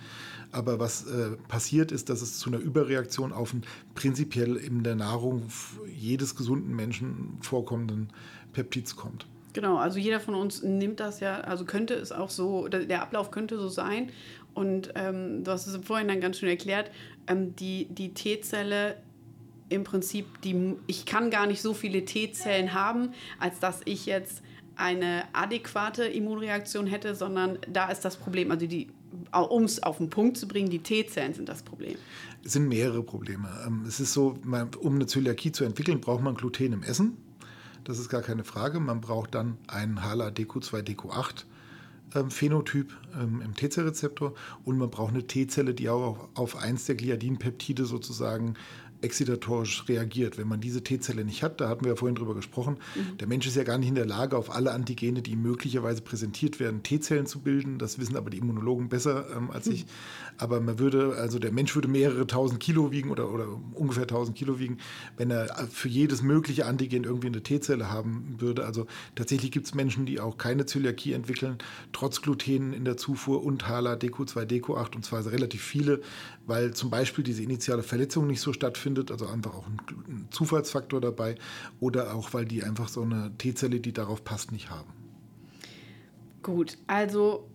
Aber 0.52 0.78
was 0.78 1.06
äh, 1.06 1.36
passiert 1.48 1.90
ist, 1.90 2.10
dass 2.10 2.20
es 2.20 2.38
zu 2.38 2.50
einer 2.50 2.58
Überreaktion 2.58 3.32
auf 3.32 3.52
einen 3.52 3.64
prinzipiell 3.94 4.56
in 4.56 4.82
der 4.82 4.94
Nahrung 4.94 5.48
jedes 5.88 6.36
gesunden 6.36 6.76
Menschen 6.76 7.38
vorkommenden 7.40 8.08
Peptids 8.52 8.94
kommt. 8.94 9.26
Genau, 9.52 9.76
also 9.76 9.98
jeder 9.98 10.20
von 10.20 10.34
uns 10.34 10.62
nimmt 10.62 11.00
das 11.00 11.20
ja, 11.20 11.40
also 11.40 11.64
könnte 11.64 11.94
es 11.94 12.12
auch 12.12 12.30
so, 12.30 12.68
der 12.68 13.02
Ablauf 13.02 13.30
könnte 13.30 13.58
so 13.58 13.68
sein. 13.68 14.10
Und 14.54 14.92
ähm, 14.94 15.44
du 15.44 15.50
hast 15.50 15.66
es 15.66 15.84
vorhin 15.84 16.08
dann 16.08 16.20
ganz 16.20 16.38
schön 16.38 16.48
erklärt, 16.48 16.90
ähm, 17.26 17.54
die, 17.56 17.86
die 17.90 18.12
T-Zelle 18.14 18.96
im 19.68 19.84
Prinzip, 19.84 20.40
die, 20.42 20.74
ich 20.86 21.06
kann 21.06 21.30
gar 21.30 21.46
nicht 21.46 21.62
so 21.62 21.74
viele 21.74 22.04
T-Zellen 22.04 22.74
haben, 22.74 23.10
als 23.38 23.60
dass 23.60 23.80
ich 23.84 24.06
jetzt 24.06 24.42
eine 24.76 25.24
adäquate 25.32 26.04
Immunreaktion 26.04 26.86
hätte, 26.86 27.14
sondern 27.14 27.58
da 27.68 27.90
ist 27.90 28.04
das 28.04 28.16
Problem, 28.16 28.50
also 28.50 28.66
um 29.48 29.64
es 29.64 29.82
auf 29.82 29.98
den 29.98 30.10
Punkt 30.10 30.36
zu 30.36 30.48
bringen, 30.48 30.70
die 30.70 30.78
T-Zellen 30.80 31.34
sind 31.34 31.48
das 31.48 31.62
Problem. 31.62 31.96
Es 32.44 32.52
sind 32.52 32.68
mehrere 32.68 33.02
Probleme. 33.02 33.48
Ähm, 33.66 33.84
es 33.86 34.00
ist 34.00 34.12
so, 34.12 34.38
um 34.80 34.94
eine 34.94 35.06
Zöliakie 35.06 35.52
zu 35.52 35.64
entwickeln, 35.64 36.00
braucht 36.00 36.22
man 36.22 36.34
Gluten 36.34 36.72
im 36.72 36.82
Essen. 36.82 37.16
Das 37.84 37.98
ist 37.98 38.08
gar 38.08 38.22
keine 38.22 38.44
Frage. 38.44 38.80
Man 38.80 39.00
braucht 39.00 39.34
dann 39.34 39.56
einen 39.66 40.00
HLA-DQ2, 40.00 40.82
DQ8 40.82 41.44
ähm, 42.14 42.30
Phänotyp 42.30 42.92
ähm, 43.20 43.40
im 43.42 43.54
T-Zellrezeptor 43.54 44.34
und 44.64 44.78
man 44.78 44.90
braucht 44.90 45.10
eine 45.10 45.26
T-Zelle, 45.26 45.74
die 45.74 45.88
auch 45.88 46.28
auf 46.34 46.56
eins 46.56 46.86
der 46.86 46.96
Gliadinpeptide 46.96 47.84
sozusagen 47.84 48.54
excitatorisch 49.02 49.88
reagiert. 49.88 50.38
Wenn 50.38 50.48
man 50.48 50.60
diese 50.60 50.82
T-Zelle 50.82 51.24
nicht 51.24 51.42
hat, 51.42 51.60
da 51.60 51.68
hatten 51.68 51.84
wir 51.84 51.92
ja 51.92 51.96
vorhin 51.96 52.14
drüber 52.14 52.34
gesprochen, 52.34 52.78
mhm. 52.94 53.18
der 53.18 53.28
Mensch 53.28 53.46
ist 53.46 53.56
ja 53.56 53.64
gar 53.64 53.78
nicht 53.78 53.88
in 53.88 53.94
der 53.94 54.06
Lage, 54.06 54.36
auf 54.36 54.54
alle 54.54 54.72
Antigene, 54.72 55.22
die 55.22 55.36
möglicherweise 55.36 56.02
präsentiert 56.02 56.60
werden, 56.60 56.82
T-Zellen 56.82 57.26
zu 57.26 57.40
bilden. 57.40 57.78
Das 57.78 57.98
wissen 57.98 58.16
aber 58.16 58.30
die 58.30 58.38
Immunologen 58.38 58.88
besser 58.88 59.26
ähm, 59.36 59.50
als 59.50 59.66
mhm. 59.66 59.72
ich. 59.72 59.86
Aber 60.38 60.60
man 60.60 60.78
würde, 60.78 61.16
also 61.16 61.38
der 61.38 61.52
Mensch 61.52 61.74
würde 61.74 61.88
mehrere 61.88 62.26
tausend 62.26 62.60
Kilo 62.60 62.92
wiegen 62.92 63.10
oder, 63.10 63.30
oder 63.30 63.46
ungefähr 63.74 64.06
tausend 64.06 64.36
Kilo 64.36 64.58
wiegen, 64.58 64.78
wenn 65.16 65.30
er 65.30 65.68
für 65.70 65.88
jedes 65.88 66.22
mögliche 66.22 66.66
Antigen 66.66 67.04
irgendwie 67.04 67.28
eine 67.28 67.42
T-Zelle 67.42 67.90
haben 67.90 68.36
würde. 68.38 68.64
Also 68.64 68.86
tatsächlich 69.14 69.50
gibt 69.50 69.66
es 69.66 69.74
Menschen, 69.74 70.06
die 70.06 70.20
auch 70.20 70.38
keine 70.38 70.66
Zöliakie 70.66 71.12
entwickeln, 71.12 71.58
trotz 71.92 72.22
Gluten 72.22 72.72
in 72.72 72.84
der 72.84 72.96
Zufuhr 72.96 73.42
und 73.42 73.68
HALA, 73.68 73.94
DQ2, 73.94 74.44
DQ8 74.44 74.96
und 74.96 75.04
zwar 75.04 75.24
relativ 75.26 75.62
viele, 75.62 76.00
weil 76.46 76.72
zum 76.72 76.90
Beispiel 76.90 77.24
diese 77.24 77.42
initiale 77.42 77.82
Verletzung 77.82 78.26
nicht 78.26 78.40
so 78.40 78.52
stattfindet, 78.52 78.89
also 78.98 79.26
einfach 79.26 79.54
auch 79.54 79.66
ein, 79.66 80.28
Zufallsfaktor 80.30 81.00
dabei 81.00 81.36
oder 81.80 82.14
auch, 82.14 82.32
weil 82.32 82.44
die 82.44 82.62
einfach 82.62 82.88
so 82.88 83.02
eine 83.02 83.32
T-Zelle, 83.38 83.80
die 83.80 83.92
darauf 83.92 84.24
passt, 84.24 84.52
nicht 84.52 84.70
haben. 84.70 84.90
Gut, 86.42 86.78
also 86.86 87.46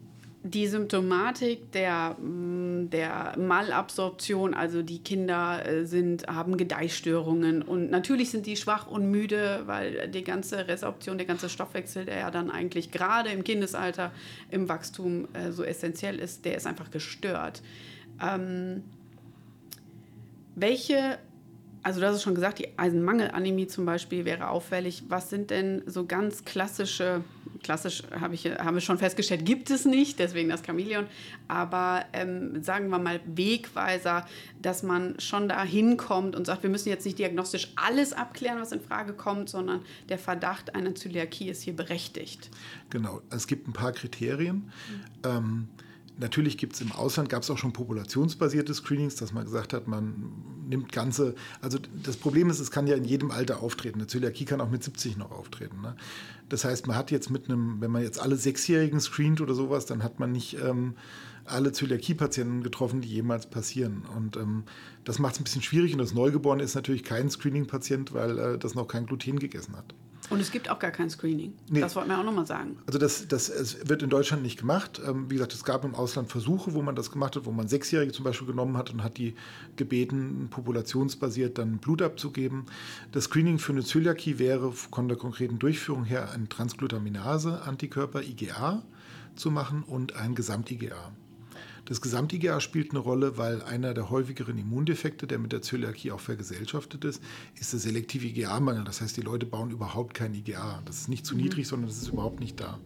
die 0.48 0.68
Symptomatik 0.68 1.72
der, 1.72 2.15
mm, 2.20 2.92
der 2.92 3.34
Malabsorption, 3.36 4.54
also 4.54 4.84
die 4.84 5.00
Kinder 5.00 5.65
äh, 5.65 5.86
sind, 5.86 6.27
haben 6.27 6.56
Gedeihstörungen 6.56 7.63
und 7.63 7.89
natürlich 7.89 8.30
sind 8.30 8.46
die 8.46 8.56
schwach 8.56 8.86
und 8.86 9.10
müde, 9.10 9.63
weil 9.65 10.08
die 10.08 10.24
ganze 10.24 10.68
Resorption, 10.68 11.18
der 11.18 11.25
ganze 11.25 11.50
Stoffwechsel, 11.50 12.06
der 12.06 12.20
ja 12.20 12.32
dann 12.32 12.51
eigentlich 12.51 12.92
gerade 12.92 13.30
im 13.30 13.44
Kindesalter 13.44 14.12
im 14.51 14.70
Wachstum 14.70 15.27
äh, 15.34 15.51
so 15.51 15.63
essentiell 15.63 16.20
ist, 16.20 16.46
der 16.46 16.56
ist 16.58 16.68
einfach 16.68 16.92
gestört. 16.92 17.63
Ähm, 18.22 18.84
welche, 20.56 21.18
also 21.86 22.00
du 22.00 22.08
hast 22.08 22.15
es 22.15 22.24
schon 22.24 22.34
gesagt, 22.34 22.58
die 22.58 22.80
Eisenmangelanämie 22.80 23.68
zum 23.68 23.86
Beispiel 23.86 24.25
wäre 24.25 24.50
auffällig. 24.50 25.04
Was 25.08 25.30
sind 25.30 25.51
denn 25.51 25.84
so 25.86 26.08
ganz 26.08 26.44
klassische, 26.44 27.24
klassisch 27.62 28.01
habe 28.20 28.34
ich, 28.34 28.46
haben 28.46 28.74
wir 28.74 28.82
schon 28.82 28.98
festgestellt, 28.98 29.46
gibt 29.46 29.70
es 29.70 29.86
nicht, 29.86 30.18
deswegen 30.18 30.50
das 30.50 30.65
Chamäleon, 30.65 31.06
aber 31.48 32.04
ähm, 32.13 32.63
sagen 32.63 32.89
wir 32.89 32.98
mal 32.98 33.20
Wegweiser, 33.27 34.25
dass 34.63 34.82
man 34.82 35.20
schon 35.20 35.48
da 35.48 35.63
hinkommt 35.63 36.36
und 36.36 36.48
sagt, 36.48 36.63
wir 36.63 36.72
müssen 36.72 36.89
jetzt 36.89 37.06
nicht 37.06 37.20
diagnostisch 37.20 37.72
alles 37.75 38.13
abklären, 38.13 38.60
was 38.60 38.72
in 38.72 38.82
Frage 38.82 39.13
kommt, 39.13 39.50
sondern 39.50 39.82
der 40.10 40.18
Verdacht 40.18 40.74
einer 40.74 40.96
Zöliakie 40.96 41.50
ist 41.50 41.62
hier 41.62 41.75
berechtigt. 41.75 42.50
Genau, 42.89 43.22
es 43.30 43.46
gibt 43.46 43.68
ein 43.68 43.74
paar 43.74 43.92
Kriterien. 43.92 44.72
Mhm. 45.24 45.30
Ähm, 45.30 45.68
natürlich 46.18 46.58
gibt 46.58 46.74
es 46.74 46.82
im 46.82 46.92
Ausland, 46.92 47.30
gab 47.30 47.44
es 47.44 47.50
auch 47.50 47.58
schon 47.58 47.74
populationsbasierte 47.74 48.74
Screenings, 48.74 49.16
dass 49.16 49.34
man 49.34 49.46
gesagt 49.46 49.74
hat, 49.74 49.88
man 49.88 50.32
nimmt 50.68 50.92
ganze, 50.92 51.36
also 51.62 51.78
das 52.04 52.18
Problem 52.18 52.50
ist, 52.50 52.60
es 52.60 52.72
kann 52.72 52.88
ja 52.88 52.96
in 52.96 53.04
jedem 53.04 53.32
Alter 53.32 53.62
auftreten. 53.62 54.00
Eine 54.00 54.08
Zöliakie 54.08 54.46
kann 54.46 54.62
auch 54.62 54.70
mit 54.70 54.84
70 54.84 55.18
noch 55.18 55.32
auftreten. 55.32 55.82
Ne? 55.82 55.96
Das 56.50 56.66
heißt, 56.66 56.88
man 56.88 56.96
hat 56.96 57.12
jetzt 57.12 57.30
mit 57.30 57.50
einem, 57.50 57.82
wenn 57.82 57.92
man 57.92 58.02
jetzt 58.02 58.20
alle 58.20 58.36
Sechsjährigen 58.36 59.00
screent 59.00 59.42
oder 59.42 59.54
sowas, 59.54 59.86
dann 59.86 60.04
hat 60.04 60.20
man 60.20 60.32
nicht 60.32 60.58
ähm, 60.62 60.96
alle 61.46 61.72
Zöliakie-Patienten 61.72 62.64
getroffen, 62.64 63.02
die 63.02 63.10
jemals 63.10 63.50
passieren. 63.50 64.04
Und 64.16 64.38
ähm, 64.38 64.64
das 65.04 65.20
macht 65.20 65.36
es 65.36 65.42
ein 65.42 65.44
bisschen 65.44 65.62
schwierig. 65.62 65.94
Und 65.94 66.00
das 66.00 66.14
Neugeborene 66.14 66.64
ist 66.64 66.76
natürlich 66.76 67.04
kein 67.04 67.30
Screening-Patient, 67.30 68.14
weil 68.14 68.38
äh, 68.38 68.58
das 68.58 68.76
noch 68.76 68.88
kein 68.88 69.06
Gluten 69.06 69.40
gegessen 69.40 69.76
hat. 69.76 69.94
Und 70.29 70.39
es 70.39 70.51
gibt 70.51 70.70
auch 70.70 70.79
gar 70.79 70.91
kein 70.91 71.10
Screening. 71.10 71.53
Nee. 71.70 71.82
Das 71.82 71.96
wollten 71.96 72.10
wir 72.10 72.20
auch 72.20 72.24
nochmal 72.24 72.46
sagen. 72.46 72.77
Also 72.88 73.00
das, 73.00 73.27
das 73.27 73.50
es 73.50 73.88
wird 73.88 74.03
in 74.03 74.10
Deutschland 74.10 74.44
nicht 74.44 74.60
gemacht. 74.60 75.01
Ähm, 75.05 75.29
wie 75.29 75.36
gesagt, 75.36 75.53
es 75.53 75.63
gab 75.63 75.84
im 75.84 75.96
Ausland 75.96 76.32
Versuche, 76.32 76.74
wo 76.74 76.82
man 76.82 76.96
das 76.96 77.12
gemacht 77.12 77.36
hat, 77.36 77.46
wo 77.46 77.51
man 77.51 77.67
Sechsjährige 77.67 78.12
zum 78.12 78.25
Beispiel 78.25 78.48
genommen 78.48 78.77
hat 78.77 78.91
und 78.91 79.03
hat 79.03 79.17
die 79.17 79.36
gebeten, 79.75 80.48
populationsbasiert 80.50 81.58
dann 81.58 81.77
Blut 81.77 82.01
abzugeben. 82.01 82.65
Das 83.12 83.25
Screening 83.25 83.60
für 83.60 83.74
eine 83.74 83.84
Zöliakie 83.84 84.39
wäre 84.39 84.72
von 84.72 85.08
der 85.08 85.17
konkreten 85.17 85.60
Durchführung 85.60 86.05
her 86.05 86.32
ein 86.32 86.50
Transglutaminase-Antikörper 86.50 88.22
IgA 88.22 88.84
zu 89.36 89.51
machen 89.51 89.84
und 89.84 90.15
ein 90.15 90.36
Gesamt-IgA. 90.36 91.12
Das 91.86 92.01
Gesamt-IgA 92.01 92.60
spielt 92.62 92.92
eine 92.92 93.00
Rolle, 93.00 93.38
weil 93.38 93.62
einer 93.62 93.94
der 93.94 94.10
häufigeren 94.10 94.58
Immundefekte, 94.58 95.27
der 95.27 95.38
mit 95.38 95.51
der 95.51 95.62
Zöliakie 95.62 96.12
auch 96.12 96.20
vergesellschaftet 96.20 97.06
ist, 97.06 97.22
ist 97.60 97.74
der 97.74 97.80
selektive 97.80 98.25
IgA-Mangel. 98.25 98.84
Das 98.84 99.01
heißt, 99.01 99.15
die 99.15 99.22
Leute 99.22 99.46
bauen 99.46 99.70
überhaupt 99.70 100.15
kein 100.15 100.34
IgA. 100.34 100.82
Das 100.86 100.98
ist 100.98 101.10
nicht 101.10 101.25
zu 101.25 101.36
mhm. 101.36 101.42
niedrig, 101.42 101.68
sondern 101.68 101.89
das 101.89 101.98
ist 101.98 102.10
überhaupt 102.10 102.39
nicht 102.39 102.60
da. 102.60 102.80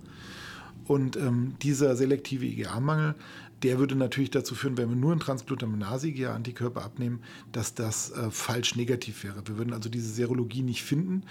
Und 0.85 1.15
ähm, 1.15 1.53
dieser 1.61 1.95
selektive 1.95 2.45
IgA-Mangel, 2.45 3.15
der 3.63 3.79
würde 3.79 3.95
natürlich 3.95 4.31
dazu 4.31 4.55
führen, 4.55 4.77
wenn 4.77 4.89
wir 4.89 4.95
nur 4.95 5.13
ein 5.13 5.19
Transglutaminase-IgA-Antikörper 5.19 6.83
abnehmen, 6.83 7.21
dass 7.51 7.73
das 7.73 8.11
äh, 8.11 8.31
falsch 8.31 8.75
negativ 8.75 9.23
wäre. 9.23 9.43
Wir 9.45 9.57
würden 9.57 9.73
also 9.73 9.89
diese 9.89 10.09
Serologie 10.09 10.61
nicht 10.61 10.83
finden. 10.83 11.23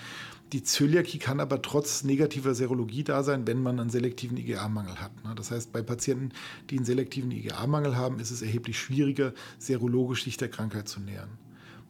Die 0.53 0.63
Zöliakie 0.63 1.19
kann 1.19 1.41
aber 1.41 1.61
trotz 1.61 2.05
negativer 2.05 2.55
Serologie 2.55 3.05
da 3.05 3.23
sein, 3.23 3.47
wenn 3.47 3.63
man 3.63 3.79
einen 3.79 3.91
selektiven 3.91 4.39
IgA-Mangel 4.39 4.99
hat. 4.99 5.13
Ne? 5.23 5.35
Das 5.35 5.51
heißt, 5.51 5.73
bei 5.73 5.83
Patienten, 5.83 6.31
die 6.71 6.77
einen 6.77 6.87
selektiven 6.87 7.31
IgA-Mangel 7.31 7.97
haben, 7.97 8.19
ist 8.19 8.31
es 8.31 8.41
erheblich 8.41 8.79
schwieriger, 8.79 9.35
serologisch 9.59 10.25
sich 10.25 10.39
der 10.39 10.49
Krankheit 10.49 10.89
zu 10.89 11.01
nähern. 11.01 11.29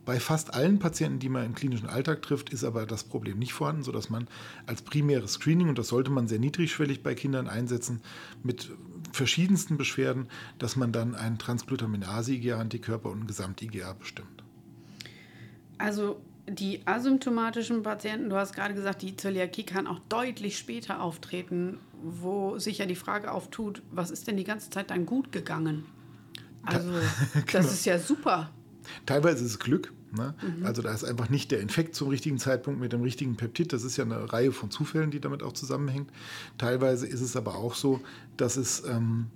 Bei 0.05 0.19
fast 0.19 0.55
allen 0.55 0.79
Patienten, 0.79 1.19
die 1.19 1.29
man 1.29 1.45
im 1.45 1.55
klinischen 1.55 1.87
Alltag 1.87 2.23
trifft, 2.23 2.50
ist 2.50 2.65
aber 2.65 2.87
das 2.87 3.05
Problem 3.05 3.38
nicht 3.38 3.53
vorhanden, 3.53 3.83
sodass 3.83 4.11
man 4.11 4.27
als 4.67 4.83
primäres 4.83 5.35
Screening, 5.35 5.69
und 5.69 5.79
das 5.79 5.88
sollte 5.88 6.11
man 6.11 6.27
sehr 6.27 6.38
niedrigschwellig 6.38 7.03
bei 7.03 7.15
Kindern 7.15 7.47
einsetzen, 7.47 8.00
mit 8.43 8.73
verschiedensten 9.12 9.77
Beschwerden, 9.77 10.29
dass 10.59 10.77
man 10.77 10.93
dann 10.93 11.15
einen 11.15 11.38
Transglutaminase-IgA-Antikörper 11.38 13.11
und 13.11 13.19
einen 13.19 13.27
Gesamt-IgA 13.27 13.93
bestimmt. 13.93 14.43
Also 15.77 16.23
die 16.49 16.81
asymptomatischen 16.87 17.83
Patienten, 17.83 18.31
du 18.31 18.37
hast 18.37 18.55
gerade 18.55 18.75
gesagt, 18.75 19.02
die 19.02 19.17
Zöliakie 19.17 19.64
kann 19.64 19.87
auch 19.87 20.00
deutlich 20.09 20.59
später 20.59 21.02
auftreten, 21.02 21.78
wo 22.02 22.59
sich 22.59 22.78
ja 22.78 22.87
die 22.87 22.97
Frage 22.97 23.33
auftut, 23.33 23.83
was 23.90 24.11
ist 24.11 24.26
denn 24.26 24.37
die 24.37 24.45
ganze 24.45 24.71
Zeit 24.71 24.90
dann 24.90 25.07
gut 25.07 25.33
gegangen? 25.33 25.85
Also, 26.62 26.90
genau. 27.33 27.45
das 27.52 27.73
ist 27.73 27.85
ja 27.87 27.99
super. 27.99 28.50
Teilweise 29.07 29.45
ist 29.45 29.50
es 29.52 29.59
Glück. 29.59 29.93
Ne? 30.17 30.35
Mhm. 30.40 30.64
Also 30.64 30.81
da 30.81 30.93
ist 30.93 31.05
einfach 31.05 31.28
nicht 31.28 31.50
der 31.50 31.61
Infekt 31.61 31.95
zum 31.95 32.09
richtigen 32.09 32.38
Zeitpunkt 32.38 32.81
mit 32.81 32.93
dem 32.93 33.02
richtigen 33.02 33.37
Peptid. 33.37 33.73
Das 33.73 33.85
ist 33.85 33.97
ja 33.97 34.05
eine 34.05 34.33
Reihe 34.33 34.52
von 34.52 34.71
Zufällen, 34.71 35.11
die 35.11 35.21
damit 35.21 35.43
auch 35.43 35.52
zusammenhängt. 35.52 36.11
Teilweise 36.57 37.07
ist 37.07 37.21
es 37.21 37.37
aber 37.37 37.57
auch 37.57 37.75
so, 37.75 38.00
dass 38.37 38.57
es 38.57 38.85
ähm, 38.87 39.26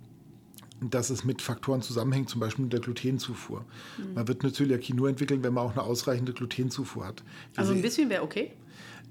dass 0.91 1.11
es 1.11 1.25
mit 1.25 1.43
Faktoren 1.43 1.83
zusammenhängt, 1.83 2.29
zum 2.29 2.41
Beispiel 2.41 2.65
mit 2.65 2.73
der 2.73 2.81
Glutenzufuhr. 2.81 3.65
Mhm. 3.99 4.15
Man 4.15 4.29
wird 4.29 4.43
eine 4.43 4.53
Zöliakie 4.53 4.95
nur 4.95 5.09
entwickeln, 5.09 5.43
wenn 5.43 5.55
man 5.55 5.65
auch 5.67 5.73
eine 5.73 5.83
ausreichende 5.83 6.33
Glutenzufuhr 6.33 7.07
hat. 7.07 7.23
Also 7.57 7.73
ein 7.73 7.83
bisschen 7.83 8.11
wäre 8.11 8.23
okay? 8.23 8.53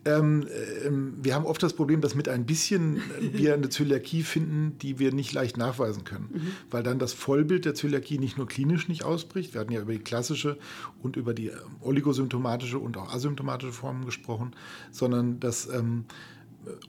Ähm, 0.04 0.48
ähm, 0.84 1.14
wir 1.22 1.36
haben 1.36 1.46
oft 1.46 1.62
das 1.62 1.74
Problem, 1.74 2.02
dass 2.02 2.16
mit 2.16 2.28
ein 2.28 2.46
bisschen 2.46 3.02
wir 3.20 3.54
eine 3.54 3.70
Zöliakie 3.70 4.24
finden, 4.24 4.76
die 4.80 4.98
wir 4.98 5.14
nicht 5.14 5.32
leicht 5.32 5.58
nachweisen 5.58 6.04
können, 6.06 6.30
mhm. 6.34 6.52
weil 6.72 6.82
dann 6.82 6.98
das 6.98 7.14
Vollbild 7.14 7.66
der 7.66 7.76
Zöliakie 7.76 8.18
nicht 8.18 8.36
nur 8.36 8.48
klinisch 8.48 8.88
nicht 8.88 9.04
ausbricht. 9.04 9.54
Wir 9.54 9.62
hatten 9.62 9.72
ja 9.72 9.82
über 9.82 9.94
die 9.94 10.00
klassische 10.00 10.58
und 11.04 11.18
über 11.18 11.36
die 11.36 11.52
oligosymptomatische 11.82 12.80
und 12.80 12.98
auch 12.98 13.14
asymptomatische 13.14 13.74
Formen 13.74 14.06
gesprochen, 14.06 14.54
sondern 14.92 15.40
dass 15.40 15.70
ähm, 15.70 16.06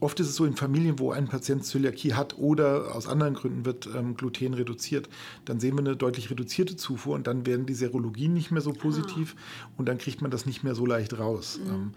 oft 0.01 0.21
ist 0.21 0.29
es 0.29 0.37
so 0.37 0.45
in 0.45 0.55
Familien, 0.55 0.99
wo 0.99 1.13
ein 1.13 1.29
Patient 1.29 1.65
Zöliakie 1.65 2.15
hat 2.15 2.37
oder 2.39 2.95
aus 2.95 3.07
anderen 3.07 3.35
Gründen 3.35 3.65
wird 3.65 3.89
ähm, 3.95 4.17
Gluten 4.17 4.55
reduziert, 4.55 5.09
dann 5.45 5.61
sehen 5.61 5.75
wir 5.75 5.81
eine 5.81 5.97
deutlich 5.97 6.31
reduzierte 6.31 6.77
Zufuhr 6.77 7.15
und 7.15 7.27
dann 7.27 7.47
werden 7.47 7.67
die 7.67 7.75
Serologien 7.75 8.35
nicht 8.35 8.51
mehr 8.51 8.63
so 8.63 8.73
positiv 8.73 9.35
ah. 9.37 9.71
und 9.79 9.89
dann 9.89 9.99
kriegt 9.99 10.21
man 10.21 10.31
das 10.31 10.47
nicht 10.47 10.63
mehr 10.63 10.75
so 10.75 10.85
leicht 10.85 11.19
raus. 11.19 11.61
Mhm. 11.65 11.71
Ähm, 11.71 11.91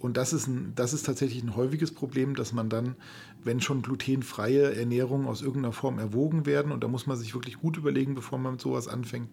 und 0.00 0.16
das 0.16 0.32
ist, 0.32 0.46
ein, 0.46 0.72
das 0.76 0.94
ist 0.94 1.04
tatsächlich 1.04 1.42
ein 1.42 1.54
häufiges 1.56 1.92
Problem, 1.92 2.34
dass 2.34 2.52
man 2.52 2.70
dann, 2.70 2.96
wenn 3.44 3.60
schon 3.60 3.82
glutenfreie 3.82 4.74
Ernährung 4.74 5.26
aus 5.26 5.42
irgendeiner 5.42 5.74
Form 5.74 5.98
erwogen 5.98 6.46
werden, 6.46 6.72
und 6.72 6.82
da 6.82 6.88
muss 6.88 7.06
man 7.06 7.18
sich 7.18 7.34
wirklich 7.34 7.58
gut 7.58 7.76
überlegen, 7.76 8.14
bevor 8.14 8.38
man 8.38 8.52
mit 8.52 8.60
sowas 8.62 8.88
anfängt, 8.88 9.28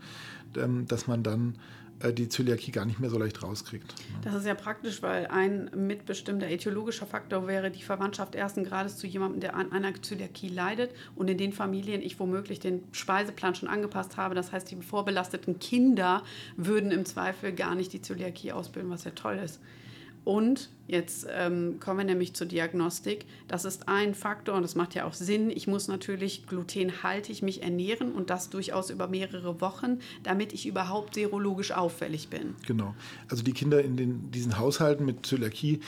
ähm, 0.58 0.86
dass 0.86 1.08
man 1.08 1.24
dann 1.24 1.56
die 2.04 2.30
Zöliakie 2.30 2.72
gar 2.72 2.86
nicht 2.86 3.00
mehr 3.00 3.10
so 3.10 3.18
leicht 3.18 3.42
rauskriegt. 3.44 3.94
Das 4.24 4.36
ist 4.36 4.46
ja 4.46 4.56
praktisch, 4.56 5.02
weil 5.02 5.28
ein 5.28 5.70
mitbestimmter 5.76 6.48
etiologischer 6.48 7.06
Faktor 7.06 7.48
wäre 7.48 7.72
die 7.72 7.82
Verwandtschaft 7.82 8.36
ersten 8.36 8.64
Grades 8.64 8.98
zu 8.98 9.08
jemandem, 9.08 9.40
der 9.40 9.56
an 9.56 9.72
einer 9.72 9.94
Zöliakie 10.02 10.50
leidet 10.50 10.92
und 11.16 11.30
in 11.30 11.38
den 11.38 11.54
Familien 11.54 12.02
ich 12.02 12.20
womöglich 12.20 12.60
den 12.60 12.84
Speiseplan 12.92 13.56
schon 13.56 13.70
angepasst 13.70 14.18
habe. 14.18 14.36
Das 14.36 14.52
heißt, 14.52 14.70
die 14.70 14.76
vorbelasteten 14.78 15.60
Kinder 15.60 16.24
würden 16.56 16.92
im 16.92 17.06
Zweifel 17.06 17.54
gar 17.54 17.76
nicht 17.76 17.94
die 17.94 18.02
Zöliakie 18.02 18.52
ausbilden, 18.52 18.92
was 18.92 19.04
ja 19.04 19.12
toll 19.12 19.40
ist. 19.44 19.60
Und 20.28 20.70
jetzt 20.88 21.26
ähm, 21.32 21.80
kommen 21.80 22.00
wir 22.00 22.04
nämlich 22.04 22.34
zur 22.34 22.48
Diagnostik. 22.48 23.24
Das 23.48 23.64
ist 23.64 23.88
ein 23.88 24.14
Faktor 24.14 24.56
und 24.56 24.62
das 24.62 24.76
macht 24.76 24.94
ja 24.94 25.06
auch 25.06 25.14
Sinn. 25.14 25.50
Ich 25.50 25.68
muss 25.68 25.88
natürlich 25.88 26.46
glutenhaltig 26.48 27.44
mich 27.44 27.64
ernähren 27.64 28.12
und 28.12 28.30
das 28.30 28.50
durchaus 28.50 28.90
über 28.90 29.08
mehrere 29.08 29.62
Wochen, 29.62 30.00
damit 30.24 30.52
ich 30.52 30.68
überhaupt 30.68 31.16
serologisch 31.16 31.72
auffällig 31.72 32.28
bin. 32.28 32.56
Genau. 32.68 32.94
Also 33.30 33.42
die 33.42 33.54
Kinder 33.54 33.82
in 33.82 33.96
den, 33.96 34.30
diesen 34.30 34.60
Haushalten 34.60 35.06
mit 35.06 35.26
Zöliakie, 35.26 35.80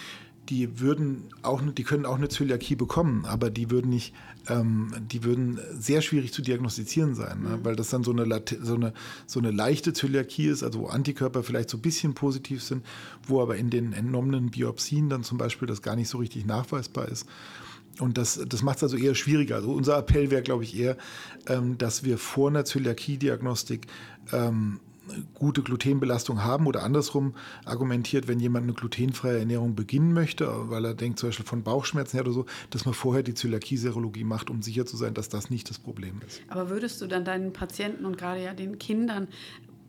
die 0.50 0.80
würden 0.80 1.26
auch, 1.44 1.62
die 1.62 1.84
können 1.84 2.06
auch 2.06 2.18
eine 2.18 2.28
Zöliakie 2.28 2.76
bekommen, 2.76 3.26
aber 3.26 3.50
die 3.52 3.70
würden 3.70 3.90
nicht, 3.90 4.14
ähm, 4.48 4.92
die 5.12 5.24
würden 5.24 5.60
sehr 5.78 6.02
schwierig 6.02 6.34
zu 6.34 6.42
diagnostizieren 6.42 7.14
sein, 7.14 7.44
ne? 7.44 7.50
mhm. 7.50 7.66
weil 7.66 7.76
das 7.76 7.90
dann 7.90 8.04
so 8.04 8.12
eine, 8.12 8.26
so, 8.62 8.76
eine, 8.76 8.94
so 9.28 9.40
eine 9.40 9.52
leichte 9.52 9.94
Zöliakie 9.94 10.48
ist, 10.48 10.64
also 10.64 10.80
wo 10.80 10.88
Antikörper 10.88 11.44
vielleicht 11.44 11.70
so 11.70 11.78
ein 11.78 11.82
bisschen 11.82 12.16
positiv 12.16 12.64
sind, 12.64 12.84
wo 13.28 13.42
aber 13.42 13.58
in 13.58 13.70
den 13.70 13.94
entnommenen 13.94 14.50
Biopsien 14.50 15.10
dann 15.10 15.24
zum 15.24 15.38
Beispiel 15.38 15.68
das 15.68 15.82
gar 15.82 15.96
nicht 15.96 16.10
so 16.10 16.18
richtig 16.18 16.46
nachweisbar 16.46 17.08
ist. 17.08 17.28
Und 18.00 18.18
das, 18.18 18.42
das 18.48 18.64
macht 18.64 18.78
es 18.78 18.84
also 18.84 18.98
eher 18.98 19.14
schwieriger. 19.14 19.58
Also 19.58 19.72
unser 19.72 19.98
Appell 19.98 20.32
wäre, 20.32 20.42
glaube 20.42 20.64
ich, 20.64 20.78
eher, 20.78 20.98
ähm, 21.48 21.78
dass 21.78 22.04
wir 22.04 22.18
vor 22.18 22.50
einer 22.50 22.64
Zöliakie-Diagnostik 22.64 23.88
ähm, 24.32 24.80
gute 25.34 25.62
Glutenbelastung 25.62 26.44
haben 26.44 26.68
oder 26.68 26.84
andersrum 26.84 27.36
argumentiert, 27.66 28.28
wenn 28.28 28.40
jemand 28.40 28.64
eine 28.64 28.74
glutenfreie 28.74 29.40
Ernährung 29.40 29.76
beginnen 29.76 30.14
möchte, 30.14 30.50
weil 30.70 30.86
er 30.86 30.94
denkt 30.94 31.20
zum 31.20 31.30
Beispiel 31.30 31.46
von 31.46 31.64
Bauchschmerzen 31.64 32.18
her 32.18 32.22
oder 32.26 32.34
so, 32.34 32.46
dass 32.70 32.86
man 32.86 32.94
vorher 32.94 33.24
die 33.24 33.34
Zöliakie-Serologie 33.34 34.24
macht, 34.24 34.50
um 34.50 34.62
sicher 34.62 34.86
zu 34.86 34.98
sein, 34.98 35.14
dass 35.14 35.30
das 35.30 35.50
nicht 35.50 35.70
das 35.70 35.80
Problem 35.80 36.22
ist. 36.28 36.42
Aber 36.48 36.70
würdest 36.70 37.02
du 37.02 37.08
dann 37.08 37.26
deinen 37.26 37.54
Patienten 37.54 38.06
und 38.06 38.18
gerade 38.18 38.44
ja 38.44 38.54
den 38.54 38.80
Kindern 38.80 39.28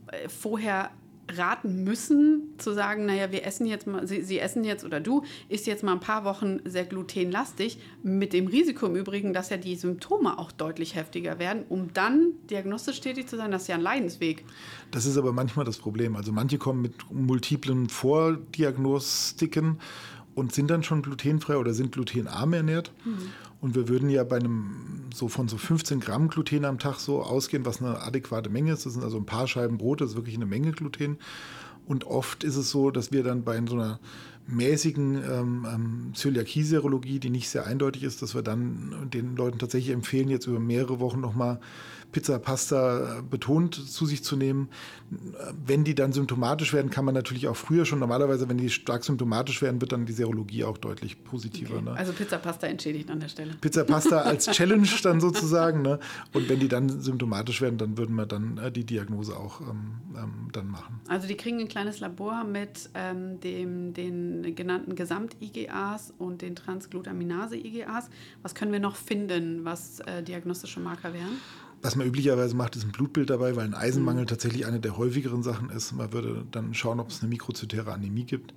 äh, 0.09 0.29
vorher 0.29 0.91
raten 1.37 1.84
müssen, 1.84 2.54
zu 2.58 2.72
sagen, 2.72 3.06
naja, 3.06 3.32
wir 3.32 3.44
essen 3.46 3.66
jetzt 3.66 3.87
mal, 3.87 4.06
sie, 4.06 4.22
sie, 4.22 4.38
essen 4.38 4.64
jetzt 4.64 4.84
oder 4.84 5.00
du 5.00 5.25
isst 5.49 5.66
jetzt 5.66 5.82
mal 5.82 5.92
ein 5.92 6.00
paar 6.00 6.25
Wochen 6.25 6.60
sehr 6.64 6.84
glutenlastig, 6.84 7.78
mit 8.02 8.32
dem 8.32 8.46
Risiko 8.46 8.87
im 8.87 8.96
Übrigen, 8.96 9.32
dass 9.32 9.50
ja 9.50 9.56
die 9.56 9.76
Symptome 9.76 10.38
auch 10.38 10.52
deutlich 10.52 10.94
heftiger 10.94 11.38
werden, 11.38 11.64
um 11.68 11.92
dann 11.92 12.32
diagnostisch 12.50 13.00
tätig 13.00 13.28
zu 13.28 13.37
sein, 13.37 13.50
das 13.50 13.62
ist 13.62 13.68
ja 13.68 13.76
ein 13.76 13.80
Leidensweg. 13.80 14.44
Das 14.90 15.06
ist 15.06 15.16
aber 15.16 15.32
manchmal 15.32 15.64
das 15.64 15.78
Problem. 15.78 16.16
Also 16.16 16.32
manche 16.32 16.58
kommen 16.58 16.82
mit 16.82 16.94
multiplen 17.10 17.88
Vordiagnostiken 17.88 19.78
und 20.34 20.54
sind 20.54 20.70
dann 20.70 20.82
schon 20.82 21.02
glutenfrei 21.02 21.56
oder 21.56 21.75
sind 21.75 21.92
glutenarm 21.92 22.52
ernährt. 22.52 22.92
Mhm. 23.04 23.32
Und 23.61 23.75
wir 23.75 23.88
würden 23.88 24.09
ja 24.09 24.25
bei 24.25 24.37
einem 24.37 25.11
so 25.14 25.29
von 25.29 25.49
so 25.49 25.59
15 25.59 26.00
Gramm 26.00 26.29
Gluten 26.29 26.64
am 26.64 26.79
Tag 26.79 26.99
so 26.99 27.23
ausgehen, 27.23 27.67
was 27.67 27.83
eine 27.83 28.00
adäquate 28.00 28.49
Menge 28.49 28.73
ist. 28.73 28.87
Das 28.87 28.95
sind 28.95 29.05
also 29.05 29.19
ein 29.19 29.26
paar 29.26 29.47
Scheiben 29.47 29.76
Brot, 29.76 30.00
das 30.00 30.11
ist 30.11 30.17
wirklich 30.17 30.37
eine 30.37 30.47
Menge 30.47 30.73
Gluten. 30.73 31.19
Und 31.87 32.05
oft 32.05 32.45
ist 32.45 32.57
es 32.57 32.71
so, 32.71 32.90
dass 32.90 33.12
wir 33.12 33.23
dann 33.23 33.43
bei 33.43 33.61
so 33.67 33.75
einer 33.75 34.00
mäßigen 34.47 35.17
ähm, 35.17 35.67
ähm, 35.73 36.12
Zöliakie-Serologie, 36.14 37.19
die 37.19 37.31
nicht 37.31 37.49
sehr 37.49 37.67
eindeutig 37.67 38.05
ist, 38.05 38.23
dass 38.23 38.35
wir 38.35 38.43
dann 38.43 39.11
den 39.12 39.37
Leuten 39.37 39.59
tatsächlich 39.59 39.93
empfehlen, 39.93 40.29
jetzt 40.29 40.47
über 40.47 40.61
mehrere 40.61 41.00
Wochen 41.00 41.21
nochmal 41.21 41.61
Pizza, 42.12 42.38
Pasta 42.38 43.23
betont 43.29 43.75
zu 43.75 44.07
sich 44.07 44.25
zu 44.25 44.37
nehmen. 44.37 44.69
Wenn 45.67 45.85
die 45.85 45.95
dann 45.95 46.12
symptomatisch 46.12 46.73
werden, 46.73 46.90
kann 46.90 47.05
man 47.05 47.14
natürlich 47.14 47.49
auch 47.49 47.57
früher 47.57 47.85
schon, 47.85 47.99
normalerweise, 47.99 48.49
wenn 48.49 48.59
die 48.59 48.71
stark 48.71 49.05
symptomatisch 49.05 49.61
werden, 49.61 49.81
wird 49.81 49.93
dann 49.93 50.07
die 50.07 50.12
Serologie 50.12 50.64
auch 50.64 50.79
deutlich 50.79 51.25
positiver. 51.25 51.75
Okay. 51.75 51.85
Ne? 51.85 51.93
Also 51.93 52.12
Pizza, 52.12 52.38
Pasta 52.38 52.69
entschädigt 52.69 53.11
an 53.11 53.21
der 53.21 53.29
Stelle. 53.29 53.55
Pizza, 53.61 53.85
Pasta 53.85 54.21
als 54.23 54.47
Challenge 54.47 54.88
dann 55.02 55.21
sozusagen. 55.21 55.83
Ne? 55.83 55.99
Und 56.33 56.49
wenn 56.49 56.61
die 56.61 56.69
dann 56.69 56.88
symptomatisch 57.00 57.61
werden, 57.61 57.79
dann 57.79 57.99
würden 57.99 58.14
wir 58.14 58.26
dann 58.26 58.59
äh, 58.59 58.71
die 58.71 58.85
Diagnose 58.85 59.37
auch 59.37 59.61
ähm, 59.61 59.95
ähm, 60.17 60.49
dann 60.52 60.69
machen. 60.69 61.00
Also 61.09 61.26
die 61.26 61.37
kriegen 61.37 61.59
ein 61.61 61.69
kleines 61.69 62.00
Labor 62.00 62.45
mit 62.45 62.90
ähm, 62.95 63.40
dem, 63.40 63.95
den 63.95 64.55
genannten 64.55 64.95
Gesamt-IGAs 64.95 66.14
und 66.19 66.43
den 66.43 66.55
Transglutaminase-IGAs. 66.55 68.11
Was 68.43 68.55
können 68.55 68.73
wir 68.73 68.81
noch 68.81 68.97
finden, 68.97 69.64
was 69.64 70.00
äh, 70.00 70.23
diagnostische 70.23 70.81
Marker 70.81 71.12
wären? 71.12 71.40
Was 71.82 71.96
man 71.96 72.06
üblicherweise 72.06 72.54
macht, 72.54 72.76
ist 72.76 72.84
ein 72.84 72.92
Blutbild 72.92 73.30
dabei, 73.30 73.56
weil 73.56 73.64
ein 73.64 73.75
Eisenmangel 73.75 74.25
mhm. 74.25 74.28
tatsächlich 74.28 74.66
eine 74.66 74.80
der 74.80 74.99
häufigeren 74.99 75.42
Sachen 75.42 75.70
ist. 75.70 75.92
Man 75.92 76.12
würde 76.12 76.44
dann 76.50 76.75
schauen, 76.75 77.00
ob 77.00 77.08
es 77.08 77.20
eine 77.20 77.30
mikrozytäre 77.30 77.92
Anämie 77.92 78.25
gibt. 78.25 78.52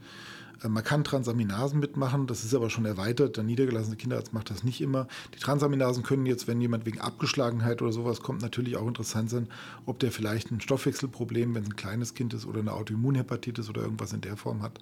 Äh, 0.64 0.70
man 0.70 0.84
kann 0.84 1.04
Transaminasen 1.04 1.80
mitmachen, 1.80 2.28
das 2.28 2.44
ist 2.44 2.54
aber 2.54 2.70
schon 2.70 2.86
erweitert. 2.86 3.38
Der 3.38 3.44
niedergelassene 3.44 3.96
Kinderarzt 3.96 4.34
macht 4.34 4.50
das 4.50 4.64
nicht 4.64 4.82
immer. 4.82 5.08
Die 5.36 5.40
Transaminasen 5.40 6.04
können 6.04 6.26
jetzt, 6.26 6.48
wenn 6.48 6.62
jemand 6.62 6.86
wegen 6.86 7.00
Abgeschlagenheit 7.00 7.82
oder 7.82 7.92
sowas 7.92 8.22
kommt, 8.22 8.42
natürlich 8.42 8.78
auch 8.78 8.88
interessant 8.88 9.30
sein, 9.30 9.48
ob 9.86 10.00
der 10.00 10.12
vielleicht 10.12 10.52
ein 10.52 10.62
Stoffwechselproblem, 10.62 11.56
wenn 11.56 11.64
es 11.64 11.70
ein 11.70 11.76
kleines 11.76 12.14
Kind 12.14 12.34
ist 12.34 12.46
oder 12.46 12.60
eine 12.60 12.74
Autoimmunhepatitis 12.74 13.70
oder 13.70 13.82
irgendwas 13.82 14.14
in 14.14 14.22
der 14.22 14.38
Form 14.38 14.62
hat 14.62 14.80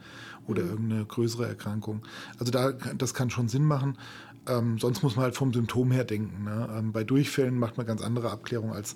oder 0.48 0.64
mhm. 0.64 0.70
irgendeine 0.70 1.06
größere 1.06 1.48
Erkrankung. 1.48 2.02
Also 2.38 2.52
da, 2.52 2.72
das 2.72 3.14
kann 3.14 3.30
schon 3.30 3.48
Sinn 3.48 3.66
machen. 3.66 3.98
Ähm, 4.48 4.80
sonst 4.80 5.04
muss 5.04 5.16
man 5.16 5.24
halt 5.24 5.36
vom 5.36 5.54
Symptom 5.54 5.92
her 5.92 6.04
denken. 6.04 6.46
Ne? 6.46 6.68
Ähm, 6.76 6.92
bei 6.92 7.04
Durchfällen 7.04 7.60
macht 7.60 7.78
man 7.78 7.86
ganz 7.86 8.02
andere 8.02 8.32
Abklärungen 8.32 8.74
als 8.74 8.96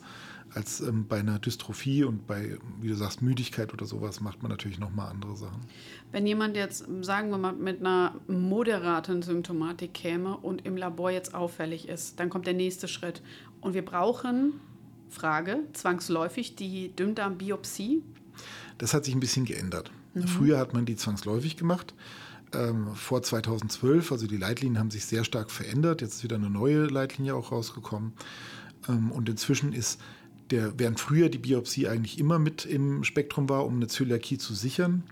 als 0.56 0.80
ähm, 0.80 1.06
bei 1.08 1.20
einer 1.20 1.38
Dystrophie 1.38 2.04
und 2.04 2.26
bei, 2.28 2.58
wie 2.82 2.88
du 2.88 2.96
sagst, 2.96 3.22
Müdigkeit 3.22 3.74
oder 3.74 3.86
sowas 3.86 4.22
macht 4.22 4.42
man 4.42 4.52
natürlich 4.52 4.80
nochmal 4.80 5.10
andere 5.10 5.36
Sachen. 5.36 5.62
Wenn 6.12 6.26
jemand 6.26 6.56
jetzt, 6.56 6.86
sagen 7.02 7.30
wir 7.30 7.38
mal, 7.38 7.54
mit 7.54 7.82
einer 7.82 8.16
moderaten 8.28 9.22
Symptomatik 9.22 9.94
käme 9.94 10.38
und 10.38 10.66
im 10.66 10.78
Labor 10.78 11.12
jetzt 11.12 11.36
auffällig 11.36 11.90
ist, 11.90 12.20
dann 12.20 12.30
kommt 12.30 12.48
der 12.48 12.54
nächste 12.54 12.88
Schritt. 12.88 13.22
Und 13.60 13.74
wir 13.74 13.84
brauchen, 13.84 14.54
Frage, 15.10 15.60
zwangsläufig 15.74 16.56
die 16.56 16.96
Dünndarmbiopsie? 16.96 18.02
Das 18.78 18.94
hat 18.94 19.06
sich 19.06 19.14
ein 19.14 19.20
bisschen 19.20 19.46
geändert. 19.46 19.92
Mhm. 20.14 20.28
Früher 20.28 20.58
hat 20.58 20.74
man 20.74 20.86
die 20.86 20.96
zwangsläufig 20.96 21.58
gemacht 21.58 21.94
ähm, 22.54 22.96
vor 22.96 23.22
2012. 23.22 24.12
Also 24.12 24.28
die 24.28 24.38
Leitlinien 24.38 24.80
haben 24.80 24.92
sich 24.92 25.06
sehr 25.06 25.24
stark 25.24 25.52
verändert. 25.52 26.02
Jetzt 26.02 26.16
ist 26.16 26.24
wieder 26.24 26.38
eine 26.38 26.50
neue 26.50 26.86
Leitlinie 26.86 27.36
auch 27.36 27.52
rausgekommen. 27.52 28.14
Ähm, 28.88 29.12
und 29.12 29.30
inzwischen 29.30 29.74
ist 29.74 30.00
der, 30.52 30.78
während 30.78 31.00
früher 31.00 31.30
die 31.30 31.38
Biopsie 31.38 31.88
eigentlich 31.88 32.20
immer 32.20 32.40
mit 32.40 32.66
im 32.66 33.04
Spektrum 33.04 33.50
war, 33.50 33.66
um 33.66 33.76
eine 33.76 33.88
Zöliakie 33.88 34.38
zu 34.38 34.54
sichern, 34.54 35.04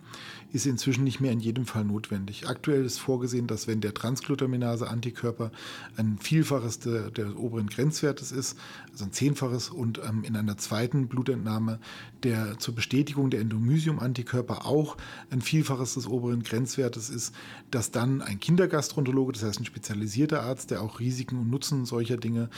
ist 0.51 0.67
inzwischen 0.67 1.03
nicht 1.03 1.19
mehr 1.19 1.31
in 1.31 1.39
jedem 1.39 1.65
Fall 1.65 1.83
notwendig. 1.83 2.47
Aktuell 2.47 2.85
ist 2.85 2.99
vorgesehen, 2.99 3.47
dass 3.47 3.67
wenn 3.67 3.81
der 3.81 3.95
Transglutaminase-Antikörper 3.95 5.51
ein 5.97 6.19
Vielfaches 6.19 6.77
der, 6.77 7.09
der, 7.09 7.39
oberen 7.39 7.67
Grenzwertes 7.67 8.31
ist, 8.31 8.59
also 8.91 9.05
ein 9.05 9.11
Zehnfaches, 9.11 9.69
und 9.69 9.99
ähm, 10.07 10.23
in 10.23 10.35
einer 10.35 10.55
zweiten 10.57 11.07
Blutentnahme 11.07 11.79
der 12.21 12.59
zur 12.59 12.75
Bestätigung 12.75 13.31
der 13.31 13.41
Endomysium-Antikörper 13.41 14.67
auch 14.67 14.95
ein 15.31 15.41
Vielfaches 15.41 15.95
des 15.95 16.05
oberen 16.05 16.43
Grenzwertes 16.43 17.09
ist, 17.09 17.33
dass 17.71 17.89
dann 17.89 18.21
ein 18.21 18.39
Kindergastroenterologe, 18.39 19.33
das 19.33 19.43
heißt 19.43 19.59
ein 19.59 19.65
spezialisierter 19.65 20.43
Arzt, 20.43 20.69
der 20.69 20.83
auch 20.83 20.99
Risiken 20.99 21.39
und 21.39 21.49
Nutzen 21.49 21.85
solcher 21.85 22.17
Dinge 22.17 22.49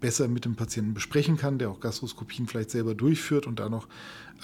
besser 0.00 0.28
mit 0.28 0.44
dem 0.44 0.56
Patienten 0.56 0.94
besprechen 0.94 1.36
kann, 1.36 1.58
der 1.58 1.70
auch 1.70 1.80
Gastroskopien 1.80 2.46
vielleicht 2.46 2.70
selber 2.70 2.94
durchführt 2.94 3.46
und 3.46 3.60
da 3.60 3.68
noch 3.68 3.88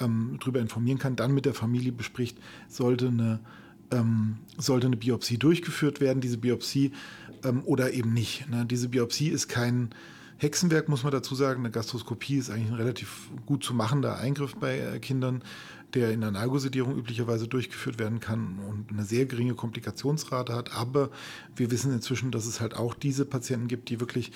ähm, 0.01 0.37
darüber 0.41 0.61
informieren 0.61 0.99
kann, 0.99 1.17
dann 1.17 1.33
mit 1.33 1.47
der 1.47 1.55
Familie 1.55 1.93
bespricht, 1.93 2.39
sollte 2.69 3.09
eine, 3.09 3.41
ähm, 3.91 4.39
sollte 4.59 4.87
eine 4.87 4.97
Biopsie 4.97 5.39
durchgeführt 5.39 6.01
werden, 6.01 6.21
diese 6.21 6.39
Biopsie 6.39 6.93
ähm, 7.45 7.63
oder 7.65 7.93
eben 7.93 8.13
nicht. 8.13 8.49
Ne? 8.51 8.67
Diese 8.67 8.89
Biopsie 8.89 9.29
ist 9.29 9.49
kein 9.49 9.91
Hexenwerk, 10.39 10.89
muss 10.89 11.03
man 11.03 11.13
dazu 11.13 11.35
sagen. 11.35 11.61
Eine 11.61 11.71
Gastroskopie 11.71 12.37
ist 12.37 12.51
eigentlich 12.51 12.69
ein 12.69 12.75
relativ 12.75 13.31
gut 13.47 13.65
zu 13.65 13.73
machender 13.75 14.19
Eingriff 14.19 14.55
bei 14.57 14.79
äh, 14.79 14.99
Kindern 14.99 15.43
der 15.97 16.13
in 16.13 16.21
der 16.21 16.31
Nalgosedierung 16.31 16.97
üblicherweise 16.97 17.49
durchgeführt 17.49 17.99
werden 17.99 18.21
kann 18.21 18.59
und 18.69 18.93
eine 18.93 19.05
sehr 19.05 19.25
geringe 19.25 19.55
Komplikationsrate 19.55 20.55
hat. 20.55 20.77
Aber 20.77 21.11
wir 21.57 21.71
wissen 21.71 21.93
inzwischen, 21.93 22.31
dass 22.31 22.47
es 22.47 22.61
halt 22.61 22.77
auch 22.77 22.95
diese 22.95 23.25
Patienten 23.25 23.67
gibt, 23.67 23.89
die 23.89 23.99
wirklich 23.99 24.31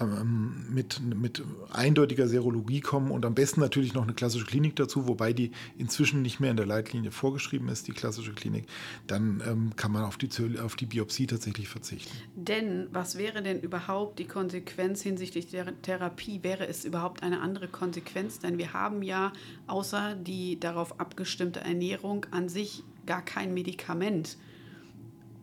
ähm, 0.00 0.66
mit, 0.70 1.00
mit 1.02 1.42
eindeutiger 1.70 2.26
Serologie 2.26 2.80
kommen 2.80 3.10
und 3.10 3.26
am 3.26 3.34
besten 3.34 3.60
natürlich 3.60 3.92
noch 3.92 4.04
eine 4.04 4.14
klassische 4.14 4.46
Klinik 4.46 4.74
dazu, 4.76 5.06
wobei 5.06 5.34
die 5.34 5.52
inzwischen 5.76 6.22
nicht 6.22 6.40
mehr 6.40 6.50
in 6.50 6.56
der 6.56 6.64
Leitlinie 6.66 7.10
vorgeschrieben 7.10 7.68
ist, 7.68 7.88
die 7.88 7.92
klassische 7.92 8.32
Klinik. 8.32 8.66
Dann 9.06 9.42
ähm, 9.46 9.76
kann 9.76 9.92
man 9.92 10.04
auf 10.04 10.16
die, 10.16 10.30
auf 10.60 10.76
die 10.76 10.86
Biopsie 10.86 11.26
tatsächlich 11.26 11.68
verzichten. 11.68 12.10
Denn 12.34 12.88
was 12.90 13.18
wäre 13.18 13.42
denn 13.42 13.60
überhaupt 13.60 14.18
die 14.18 14.24
Konsequenz 14.24 15.02
hinsichtlich 15.02 15.48
der 15.48 15.80
Therapie? 15.82 16.42
Wäre 16.42 16.66
es 16.66 16.86
überhaupt 16.86 17.22
eine 17.22 17.40
andere 17.40 17.68
Konsequenz? 17.68 18.38
Denn 18.38 18.56
wir 18.56 18.72
haben 18.72 19.02
ja 19.02 19.32
außer 19.66 20.14
die 20.14 20.58
darauf 20.58 21.00
abgestimmte 21.02 21.60
Ernährung 21.60 22.26
an 22.30 22.48
sich 22.48 22.84
gar 23.06 23.24
kein 23.24 23.52
Medikament. 23.52 24.36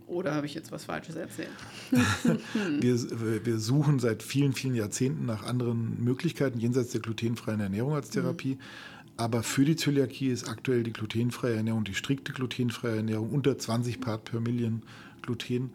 Oder 0.07 0.33
habe 0.33 0.47
ich 0.47 0.55
jetzt 0.55 0.71
was 0.71 0.85
Falsches 0.85 1.15
erzählt? 1.15 1.51
wir, 2.79 3.45
wir 3.45 3.59
suchen 3.59 3.99
seit 3.99 4.23
vielen, 4.23 4.53
vielen 4.53 4.73
Jahrzehnten 4.73 5.25
nach 5.25 5.43
anderen 5.43 6.03
Möglichkeiten 6.03 6.59
jenseits 6.59 6.91
der 6.91 7.01
glutenfreien 7.01 7.59
Ernährung 7.59 7.93
als 7.93 8.09
Therapie. 8.09 8.55
Mhm. 8.55 8.59
Aber 9.17 9.43
für 9.43 9.65
die 9.65 9.75
Zöliakie 9.75 10.29
ist 10.29 10.47
aktuell 10.47 10.83
die 10.83 10.93
glutenfreie 10.93 11.57
Ernährung, 11.57 11.83
die 11.83 11.93
strikte 11.93 12.31
glutenfreie 12.31 12.97
Ernährung 12.97 13.31
unter 13.31 13.57
20 13.57 13.99
Part 13.99 14.23
per 14.23 14.39
Million 14.39 14.81
Gluten 15.21 15.71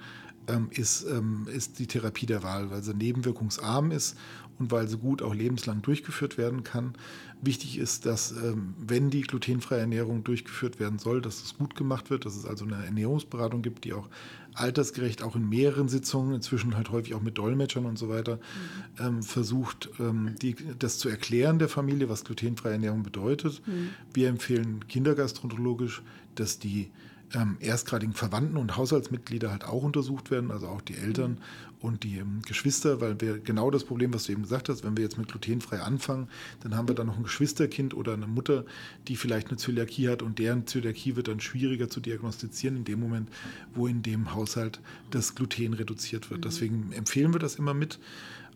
ähm, 0.49 0.69
ist, 0.71 1.05
ähm, 1.05 1.47
ist 1.55 1.79
die 1.79 1.87
Therapie 1.87 2.27
der 2.27 2.43
Wahl, 2.43 2.71
weil 2.71 2.83
sie 2.83 2.95
nebenwirkungsarm 2.95 3.91
ist 3.91 4.17
und 4.59 4.71
weil 4.71 4.89
sie 4.89 4.99
gut 4.99 5.23
auch 5.23 5.35
lebenslang 5.35 5.83
durchgeführt 5.83 6.39
werden 6.39 6.65
kann. 6.65 6.95
Wichtig 7.43 7.79
ist, 7.79 8.07
dass 8.07 8.33
ähm, 8.33 8.75
wenn 8.79 9.11
die 9.11 9.23
glutenfreie 9.23 9.81
Ernährung 9.81 10.25
durchgeführt 10.25 10.81
werden 10.81 10.99
soll, 10.99 11.21
dass 11.21 11.43
es 11.43 11.59
gut 11.59 11.75
gemacht 11.75 12.11
wird, 12.11 12.25
dass 12.25 12.37
es 12.37 12.47
also 12.47 12.65
eine 12.65 12.85
Ernährungsberatung 12.85 13.63
gibt, 13.63 13.85
die 13.85 13.93
auch 13.93 14.09
altersgerecht, 14.55 15.23
auch 15.23 15.35
in 15.35 15.49
mehreren 15.49 15.89
Sitzungen, 15.89 16.35
inzwischen 16.35 16.77
halt 16.77 16.91
häufig 16.91 17.15
auch 17.15 17.21
mit 17.21 17.37
Dolmetschern 17.39 17.87
und 17.87 17.99
so 17.99 18.09
weiter, 18.09 18.37
mhm. 18.37 19.07
ähm, 19.07 19.23
versucht, 19.23 19.91
ähm, 19.99 20.37
die, 20.41 20.55
das 20.79 20.99
zu 20.99 21.09
erklären 21.09 21.59
der 21.59 21.69
Familie, 21.69 22.09
was 22.09 22.25
glutenfreie 22.25 22.73
Ernährung 22.73 23.03
bedeutet. 23.03 23.61
Mhm. 23.67 23.91
Wir 24.13 24.29
empfehlen 24.29 24.87
kindergastroenterologisch, 24.87 26.03
dass 26.37 26.59
die 26.59 26.91
ähm, 27.35 27.57
erstgradigen 27.61 28.15
Verwandten 28.15 28.57
und 28.57 28.77
Haushaltsmitglieder 28.77 29.51
halt 29.51 29.65
auch 29.65 29.83
untersucht 29.83 30.31
werden, 30.31 30.51
also 30.51 30.69
auch 30.69 30.81
die 30.81 30.95
Eltern 30.95 31.33
mhm. 31.33 31.39
und 31.81 32.05
die 32.05 32.19
ähm, 32.19 32.43
Geschwister, 32.47 33.01
weil 33.01 33.21
wir 33.21 33.39
genau 33.39 33.71
das 33.71 33.85
Problem, 33.85 34.13
was 34.15 34.25
du 34.25 34.33
eben 34.33 34.43
gesagt 34.43 34.69
hast, 34.69 34.85
wenn 34.85 34.97
wir 34.97 35.05
jetzt 35.05 35.19
mit 35.19 35.29
glutenfrei 35.29 35.81
anfangen, 35.81 36.29
dann 36.63 36.77
haben 36.77 36.89
wir 36.89 36.95
dann 36.95 37.07
noch 37.07 37.17
ein 37.17 37.23
Geschwisterkind 37.23 37.95
oder 37.95 38.15
eine 38.15 38.27
Mutter, 38.27 38.65
die 39.09 39.17
vielleicht 39.17 39.49
eine 39.49 39.57
Zöliakie 39.57 40.09
hat 40.09 40.23
und 40.23 40.39
deren 40.39 40.67
Zöliakie 40.67 41.17
wird 41.17 41.29
dann 41.29 41.41
schwieriger 41.41 41.89
zu 41.89 42.01
diagnostizieren 42.01 42.77
in 42.77 42.85
dem 42.85 43.01
Moment, 43.01 43.29
wo 43.75 43.87
in 43.87 44.03
dem 44.03 44.35
Haushalt 44.35 44.81
das 45.11 45.35
Gluten 45.35 45.75
reduziert 45.75 46.31
wird. 46.31 46.41
Mhm. 46.41 46.45
Deswegen 46.45 46.93
empfehlen 46.93 47.33
wir 47.33 47.41
das 47.41 47.57
immer 47.57 47.75
mit 47.75 47.99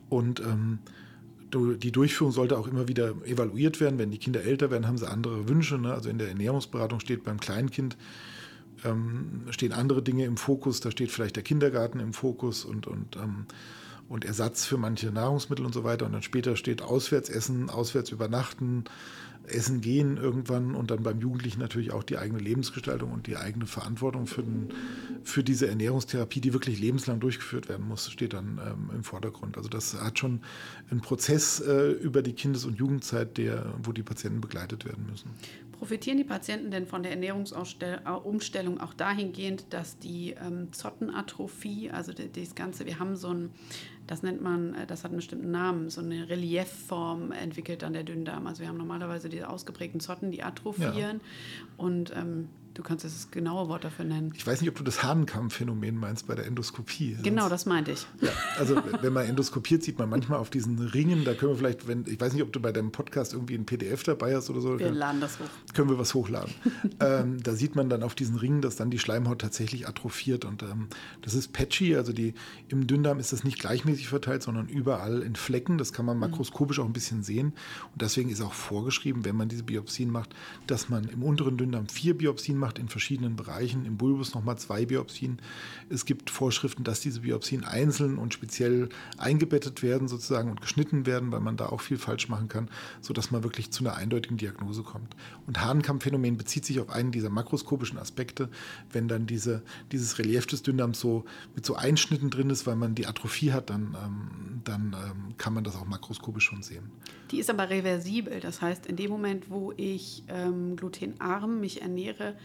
und 0.09 0.41
ähm, 0.41 0.79
die 1.55 1.93
Durchführung 1.93 2.33
sollte 2.33 2.59
auch 2.59 2.67
immer 2.67 2.89
wieder 2.89 3.15
evaluiert 3.25 3.81
werden. 3.81 3.99
Wenn 3.99 4.11
die 4.11 4.19
Kinder 4.19 4.43
älter 4.43 4.71
werden, 4.71 4.87
haben 4.87 4.99
sie 4.99 5.09
andere 5.09 5.49
Wünsche. 5.49 5.79
Ne? 5.79 5.95
Also 5.95 6.11
in 6.11 6.19
der 6.19 6.29
Ernährungsberatung 6.29 7.01
steht 7.01 7.25
beim 7.25 7.41
Kleinkind 7.41 7.97
ähm, 8.85 9.43
stehen 9.51 9.73
andere 9.73 10.03
Dinge 10.03 10.25
im 10.25 10.37
Fokus. 10.37 10.81
Da 10.81 10.91
steht 10.91 11.11
vielleicht 11.11 11.37
der 11.37 11.43
Kindergarten 11.43 12.01
im 12.01 12.13
Fokus 12.13 12.65
und, 12.65 12.87
und, 12.87 13.17
ähm, 13.17 13.47
und 14.09 14.25
Ersatz 14.25 14.65
für 14.65 14.79
manche 14.79 15.11
Nahrungsmittel 15.11 15.65
und 15.65 15.73
so 15.73 15.85
weiter. 15.85 16.07
Und 16.07 16.13
dann 16.13 16.23
später 16.23 16.57
steht 16.57 16.83
Auswärtsessen, 16.83 17.71
auswärts 17.71 18.11
übernachten, 18.11 18.85
Essen 19.53 19.81
gehen 19.81 20.17
irgendwann 20.17 20.75
und 20.75 20.91
dann 20.91 21.03
beim 21.03 21.21
Jugendlichen 21.21 21.61
natürlich 21.61 21.93
auch 21.93 22.03
die 22.03 22.19
eigene 22.19 22.39
Lebensgestaltung 22.39 23.13
und 23.13 23.27
die 23.27 23.37
eigene 23.37 23.67
Verantwortung 23.67 24.27
für, 24.27 24.43
den, 24.43 24.69
für 25.25 25.43
diese 25.43 25.69
Ernährungstherapie, 25.69 26.41
die 26.41 26.53
wirklich 26.53 26.81
lebenslang 26.81 27.21
durchgeführt 27.21 27.69
werden 27.69 27.87
muss, 27.87 28.11
steht 28.11 28.33
dann 28.33 28.61
ähm, 28.65 28.91
im 28.95 29.05
Vordergrund. 29.05 29.57
Also 29.57 29.69
das 29.69 30.01
hat 30.01 30.19
schon 30.19 30.41
einen 30.91 31.01
Prozess 31.01 31.61
äh, 31.61 31.91
über 31.91 32.23
die 32.23 32.33
Kindes- 32.33 32.65
und 32.65 32.79
Jugendzeit, 32.79 33.39
der, 33.39 33.75
wo 33.83 33.93
die 33.93 34.03
Patienten 34.03 34.41
begleitet 34.41 34.85
werden 34.85 35.07
müssen. 35.11 35.31
Profitieren 35.79 36.19
die 36.19 36.25
Patienten 36.25 36.73
denn 36.73 36.87
von 36.87 37.05
der 37.05 37.13
Ernährungsumstellung 37.13 38.81
auch 38.81 38.95
dahingehend, 38.95 39.67
dass 39.71 39.97
die 39.99 40.35
ähm, 40.45 40.73
Zottenatrophie, 40.73 41.91
also 41.91 42.13
das 42.13 42.57
Ganze, 42.57 42.85
wir 42.85 42.99
haben 42.99 43.15
so 43.15 43.29
ein, 43.29 43.51
das 44.09 44.23
nennt 44.23 44.43
man, 44.43 44.75
äh, 44.75 44.87
das 44.87 45.05
hat 45.05 45.13
einen 45.13 45.19
bestimmten 45.19 45.51
Namen, 45.53 45.91
so 45.91 46.01
eine 46.01 46.29
Reliefform 46.29 47.31
entwickelt 47.31 47.85
an 47.85 47.93
der 47.93 48.03
Dünndarm. 48.03 48.47
Also 48.47 48.63
wir 48.63 48.69
haben 48.69 48.79
normalerweise 48.79 49.29
diese 49.29 49.49
ausgeprägten 49.49 50.01
Zotten, 50.01 50.33
die 50.33 50.43
atrophieren. 50.43 51.21
Ja. 51.21 51.67
Und 51.77 52.13
ähm, 52.17 52.49
Du 52.79 52.85
kannst 52.85 53.05
das 53.05 53.33
genaue 53.33 53.69
Wort 53.69 53.83
dafür 53.83 54.05
nennen. 54.05 54.33
Ich 54.37 54.47
weiß 54.47 54.61
nicht, 54.61 54.71
ob 54.71 54.77
du 54.77 54.85
das 54.85 55.03
Hahnenkamm-Phänomen 55.03 55.97
meinst 55.97 56.29
bei 56.29 56.37
der 56.37 56.47
Endoskopie. 56.47 57.17
Genau, 57.25 57.49
das 57.49 57.67
meinte 57.67 57.91
ich. 57.91 58.07
Ja, 58.21 58.31
also 58.57 58.81
wenn 59.01 59.13
man 59.13 59.27
endoskopiert, 59.27 59.83
sieht 59.83 59.99
man 59.99 60.09
manchmal 60.09 60.39
auf 60.39 60.49
diesen 60.49 60.79
Ringen, 60.79 61.25
da 61.25 61.35
können 61.35 61.51
wir 61.51 61.59
vielleicht, 61.59 61.89
wenn, 61.89 62.05
ich 62.07 62.21
weiß 62.21 62.35
nicht, 62.35 62.43
ob 62.45 62.53
du 62.53 62.61
bei 62.61 62.71
deinem 62.71 62.93
Podcast 62.93 63.33
irgendwie 63.33 63.57
ein 63.57 63.67
PDF 63.67 64.05
dabei 64.05 64.37
hast 64.37 64.49
oder 64.49 64.61
so. 64.61 64.79
Wir 64.79 64.93
laden 64.93 65.21
das 65.21 65.41
hoch. 65.41 65.75
Können 65.75 65.91
wir 65.91 65.99
was 65.99 66.15
hochladen. 66.15 66.55
ähm, 67.01 67.43
da 67.43 67.57
sieht 67.57 67.75
man 67.75 67.91
dann 67.91 68.05
auf 68.05 68.15
diesen 68.15 68.37
Ringen, 68.37 68.61
dass 68.63 68.77
dann 68.77 68.91
die 68.91 69.01
Schleimhaut 69.01 69.41
tatsächlich 69.41 69.89
atrophiert 69.89 70.45
und 70.45 70.63
ähm, 70.63 70.87
das 71.23 71.35
ist 71.35 71.53
patchy, 71.53 71.97
also 71.97 72.13
die, 72.13 72.35
im 72.69 72.87
Dünndarm 72.87 73.19
ist 73.19 73.33
das 73.33 73.43
nicht 73.43 73.59
gleichmäßig 73.59 74.07
verteilt, 74.07 74.45
sondern 74.45 74.69
überall 74.69 75.23
in 75.23 75.35
Flecken. 75.35 75.79
Das 75.79 75.93
kann 75.93 76.07
man 76.07 76.17
makroskopisch 76.17 76.79
auch 76.79 76.87
ein 76.87 76.93
bisschen 76.93 77.25
sehen 77.25 77.55
und 77.93 78.03
deswegen 78.03 78.31
ist 78.31 78.41
auch 78.41 78.53
vorgeschrieben, 78.53 79.25
wenn 79.25 79.35
man 79.35 79.49
diese 79.49 79.65
Biopsien 79.65 80.13
macht, 80.13 80.33
dass 80.69 80.89
man 80.89 81.09
im 81.09 81.25
unteren 81.25 81.57
Dünndarm 81.57 81.89
vier 81.89 82.17
Biopsien 82.17 82.57
macht 82.57 82.68
macht 82.69 82.79
in 82.79 82.91
verschiedenen 82.91 83.35
Bereichen, 83.35 83.87
im 83.87 83.97
Bulbus 83.97 84.35
nochmal 84.35 84.59
zwei 84.59 84.85
Biopsien. 84.85 85.39
Es 85.89 86.05
gibt 86.05 86.29
Vorschriften, 86.29 86.85
dass 86.85 87.01
diese 87.01 87.21
Biopsien 87.21 87.65
einzeln 87.65 88.19
und 88.19 88.35
speziell 88.35 88.91
eingebettet 89.17 89.83
werden 89.83 90.07
sozusagen 90.07 90.51
und 90.51 90.61
geschnitten 90.61 91.07
werden, 91.07 91.33
weil 91.33 91.41
man 91.41 91.57
da 91.57 91.71
auch 91.71 91.81
viel 91.81 91.97
falsch 91.97 92.29
machen 92.29 92.49
kann, 92.49 92.69
sodass 93.01 93.31
man 93.31 93.43
wirklich 93.43 93.71
zu 93.71 93.83
einer 93.83 93.97
eindeutigen 93.97 94.37
Diagnose 94.37 94.83
kommt. 94.83 95.17
Und 95.47 95.65
Hahnenkamm-Phänomen 95.65 96.37
bezieht 96.37 96.67
sich 96.67 96.79
auf 96.79 96.91
einen 96.91 97.11
dieser 97.11 97.31
makroskopischen 97.31 97.99
Aspekte, 97.99 98.51
wenn 98.93 99.09
dann 99.09 99.27
diese, 99.27 99.63
dieses 99.91 100.19
Relief 100.19 100.45
des 100.45 100.63
Dünndarms 100.63 101.01
so 101.01 101.25
mit 101.55 101.65
so 101.65 101.75
Einschnitten 101.75 102.29
drin 102.29 102.51
ist, 102.51 102.67
weil 102.67 102.77
man 102.77 102.95
die 102.95 103.07
Atrophie 103.07 103.53
hat, 103.53 103.71
dann, 103.71 103.97
ähm, 104.05 104.61
dann 104.65 104.93
ähm, 104.93 105.39
kann 105.39 105.55
man 105.55 105.65
das 105.65 105.75
auch 105.75 105.87
makroskopisch 105.87 106.45
schon 106.45 106.63
sehen. 106.63 106.91
Die 107.31 107.39
ist 107.39 107.49
aber 107.49 107.71
reversibel. 107.71 108.41
Das 108.41 108.61
heißt, 108.61 108.85
in 108.87 108.97
dem 108.97 109.11
Moment, 109.11 109.49
wo 109.49 109.73
ich 109.77 110.23
ähm, 110.29 110.77
glutenarm 110.77 111.61
mich 111.61 111.81
ernähre, 111.81 112.37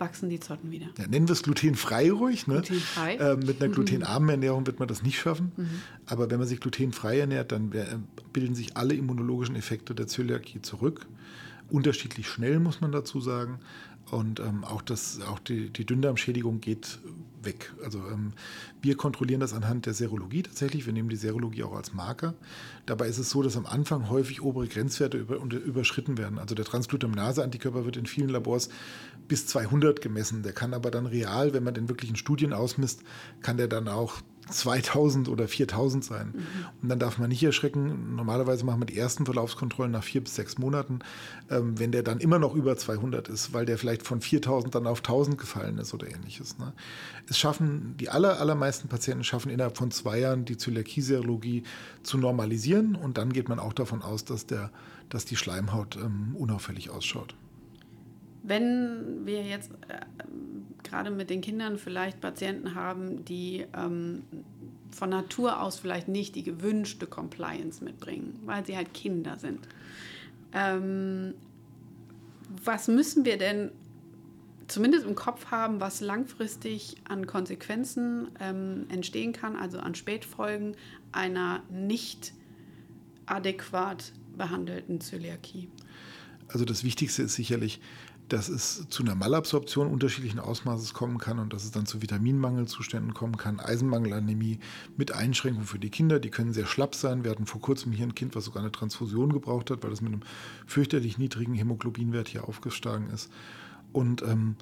wachsen 0.00 0.30
die 0.30 0.40
Zotten 0.40 0.70
wieder. 0.70 0.86
Ja, 0.98 1.06
nennen 1.06 1.28
wir 1.28 1.32
es 1.32 1.42
glutenfrei 1.42 2.10
ruhig. 2.10 2.46
Ne? 2.46 2.54
Glutenfrei. 2.54 3.16
Äh, 3.16 3.36
mit 3.36 3.60
einer 3.60 3.68
mhm. 3.68 3.74
glutenarmen 3.74 4.30
Ernährung 4.30 4.66
wird 4.66 4.78
man 4.78 4.88
das 4.88 5.02
nicht 5.02 5.18
schaffen. 5.18 5.52
Mhm. 5.56 5.68
Aber 6.06 6.30
wenn 6.30 6.38
man 6.38 6.48
sich 6.48 6.60
glutenfrei 6.60 7.20
ernährt, 7.20 7.52
dann 7.52 7.70
bilden 8.32 8.54
sich 8.54 8.76
alle 8.76 8.94
immunologischen 8.94 9.56
Effekte 9.56 9.94
der 9.94 10.06
Zöliakie 10.06 10.62
zurück. 10.62 11.06
Unterschiedlich 11.68 12.28
schnell, 12.28 12.58
muss 12.58 12.80
man 12.80 12.90
dazu 12.90 13.20
sagen. 13.20 13.60
Und 14.10 14.40
ähm, 14.40 14.64
auch, 14.64 14.82
das, 14.82 15.20
auch 15.20 15.38
die, 15.38 15.70
die 15.70 15.84
Dünndarmschädigung 15.86 16.60
geht 16.60 16.98
weg. 17.42 17.72
Also 17.84 17.98
ähm, 17.98 18.32
wir 18.82 18.96
kontrollieren 18.96 19.40
das 19.40 19.54
anhand 19.54 19.86
der 19.86 19.94
Serologie 19.94 20.42
tatsächlich. 20.42 20.86
Wir 20.86 20.92
nehmen 20.92 21.08
die 21.08 21.16
Serologie 21.16 21.62
auch 21.62 21.74
als 21.74 21.94
Marker. 21.94 22.34
Dabei 22.86 23.06
ist 23.06 23.18
es 23.18 23.30
so, 23.30 23.42
dass 23.42 23.56
am 23.56 23.66
Anfang 23.66 24.10
häufig 24.10 24.42
obere 24.42 24.66
Grenzwerte 24.66 25.18
über, 25.18 25.36
überschritten 25.36 26.18
werden. 26.18 26.38
Also 26.38 26.54
der 26.54 26.64
Transglutaminase-Antikörper 26.64 27.84
wird 27.84 27.96
in 27.96 28.06
vielen 28.06 28.30
Labors 28.30 28.68
bis 29.30 29.46
200 29.46 30.00
gemessen. 30.00 30.42
Der 30.42 30.52
kann 30.52 30.74
aber 30.74 30.90
dann 30.90 31.06
real, 31.06 31.54
wenn 31.54 31.62
man 31.62 31.72
den 31.72 31.88
wirklichen 31.88 32.16
Studien 32.16 32.52
ausmisst, 32.52 33.04
kann 33.42 33.58
der 33.58 33.68
dann 33.68 33.86
auch 33.86 34.22
2000 34.48 35.28
oder 35.28 35.46
4000 35.46 36.04
sein. 36.04 36.32
Mhm. 36.34 36.42
Und 36.82 36.88
dann 36.88 36.98
darf 36.98 37.18
man 37.18 37.28
nicht 37.28 37.44
erschrecken. 37.44 38.16
Normalerweise 38.16 38.66
machen 38.66 38.80
wir 38.80 38.86
die 38.86 38.98
ersten 38.98 39.24
Verlaufskontrollen 39.24 39.92
nach 39.92 40.02
vier 40.02 40.20
bis 40.20 40.34
sechs 40.34 40.58
Monaten, 40.58 40.98
ähm, 41.48 41.78
wenn 41.78 41.92
der 41.92 42.02
dann 42.02 42.18
immer 42.18 42.40
noch 42.40 42.56
über 42.56 42.76
200 42.76 43.28
ist, 43.28 43.52
weil 43.52 43.66
der 43.66 43.78
vielleicht 43.78 44.04
von 44.04 44.20
4000 44.20 44.74
dann 44.74 44.88
auf 44.88 44.98
1000 44.98 45.38
gefallen 45.38 45.78
ist 45.78 45.94
oder 45.94 46.10
ähnliches. 46.10 46.58
Ne? 46.58 46.72
Es 47.28 47.38
schaffen, 47.38 47.94
die 48.00 48.08
aller, 48.08 48.40
allermeisten 48.40 48.88
Patienten 48.88 49.22
schaffen 49.22 49.52
innerhalb 49.52 49.78
von 49.78 49.92
zwei 49.92 50.18
Jahren 50.18 50.44
die 50.44 50.56
Zöliakie-Serologie 50.56 51.62
zu 52.02 52.18
normalisieren 52.18 52.96
und 52.96 53.16
dann 53.16 53.32
geht 53.32 53.48
man 53.48 53.60
auch 53.60 53.74
davon 53.74 54.02
aus, 54.02 54.24
dass, 54.24 54.44
der, 54.46 54.72
dass 55.08 55.24
die 55.24 55.36
Schleimhaut 55.36 55.94
ähm, 55.94 56.34
unauffällig 56.36 56.90
ausschaut. 56.90 57.36
Wenn 58.42 59.26
wir 59.26 59.42
jetzt 59.42 59.70
äh, 59.88 60.00
gerade 60.82 61.10
mit 61.10 61.30
den 61.30 61.40
Kindern 61.40 61.78
vielleicht 61.78 62.20
Patienten 62.20 62.74
haben, 62.74 63.24
die 63.24 63.66
ähm, 63.76 64.22
von 64.90 65.10
Natur 65.10 65.62
aus 65.62 65.78
vielleicht 65.78 66.08
nicht 66.08 66.34
die 66.34 66.42
gewünschte 66.42 67.06
Compliance 67.06 67.82
mitbringen, 67.82 68.38
weil 68.44 68.64
sie 68.66 68.76
halt 68.76 68.92
Kinder 68.94 69.38
sind. 69.38 69.60
Ähm, 70.52 71.34
was 72.64 72.88
müssen 72.88 73.24
wir 73.24 73.38
denn 73.38 73.70
zumindest 74.66 75.06
im 75.06 75.14
Kopf 75.14 75.46
haben, 75.46 75.80
was 75.80 76.00
langfristig 76.00 76.96
an 77.08 77.26
Konsequenzen 77.26 78.28
ähm, 78.40 78.86
entstehen 78.88 79.32
kann, 79.32 79.56
also 79.56 79.78
an 79.78 79.94
Spätfolgen 79.94 80.76
einer 81.12 81.62
nicht 81.70 82.32
adäquat 83.26 84.12
behandelten 84.36 85.00
Zöliakie? 85.00 85.68
Also 86.48 86.64
das 86.64 86.82
Wichtigste 86.82 87.22
ist 87.22 87.34
sicherlich, 87.34 87.80
dass 88.32 88.48
es 88.48 88.88
zu 88.88 89.02
einer 89.02 89.14
Malabsorption 89.14 89.88
unterschiedlichen 89.88 90.38
Ausmaßes 90.38 90.94
kommen 90.94 91.18
kann 91.18 91.38
und 91.38 91.52
dass 91.52 91.64
es 91.64 91.72
dann 91.72 91.86
zu 91.86 92.00
Vitaminmangelzuständen 92.00 93.14
kommen 93.14 93.36
kann, 93.36 93.60
Eisenmangelanämie 93.60 94.60
mit 94.96 95.12
Einschränkungen 95.12 95.66
für 95.66 95.78
die 95.78 95.90
Kinder. 95.90 96.20
Die 96.20 96.30
können 96.30 96.52
sehr 96.52 96.66
schlapp 96.66 96.94
sein. 96.94 97.24
Wir 97.24 97.32
hatten 97.32 97.46
vor 97.46 97.60
kurzem 97.60 97.92
hier 97.92 98.06
ein 98.06 98.14
Kind, 98.14 98.36
was 98.36 98.44
sogar 98.44 98.62
eine 98.62 98.72
Transfusion 98.72 99.32
gebraucht 99.32 99.70
hat, 99.70 99.82
weil 99.82 99.90
das 99.90 100.00
mit 100.00 100.12
einem 100.12 100.22
fürchterlich 100.66 101.18
niedrigen 101.18 101.54
Hämoglobinwert 101.54 102.28
hier 102.28 102.48
aufgeschlagen 102.48 103.10
ist. 103.10 103.30
Und 103.92 104.22
ähm, 104.22 104.56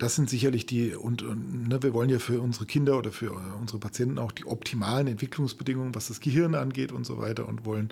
das 0.00 0.14
sind 0.14 0.30
sicherlich 0.30 0.64
die, 0.64 0.94
und, 0.94 1.22
und 1.22 1.68
ne, 1.68 1.82
wir 1.82 1.92
wollen 1.92 2.08
ja 2.08 2.18
für 2.18 2.40
unsere 2.40 2.64
Kinder 2.64 2.96
oder 2.96 3.12
für 3.12 3.32
unsere 3.60 3.78
Patienten 3.78 4.18
auch 4.18 4.32
die 4.32 4.46
optimalen 4.46 5.06
Entwicklungsbedingungen, 5.06 5.94
was 5.94 6.08
das 6.08 6.20
Gehirn 6.20 6.54
angeht 6.54 6.90
und 6.90 7.04
so 7.04 7.18
weiter 7.18 7.46
und 7.46 7.66
wollen 7.66 7.90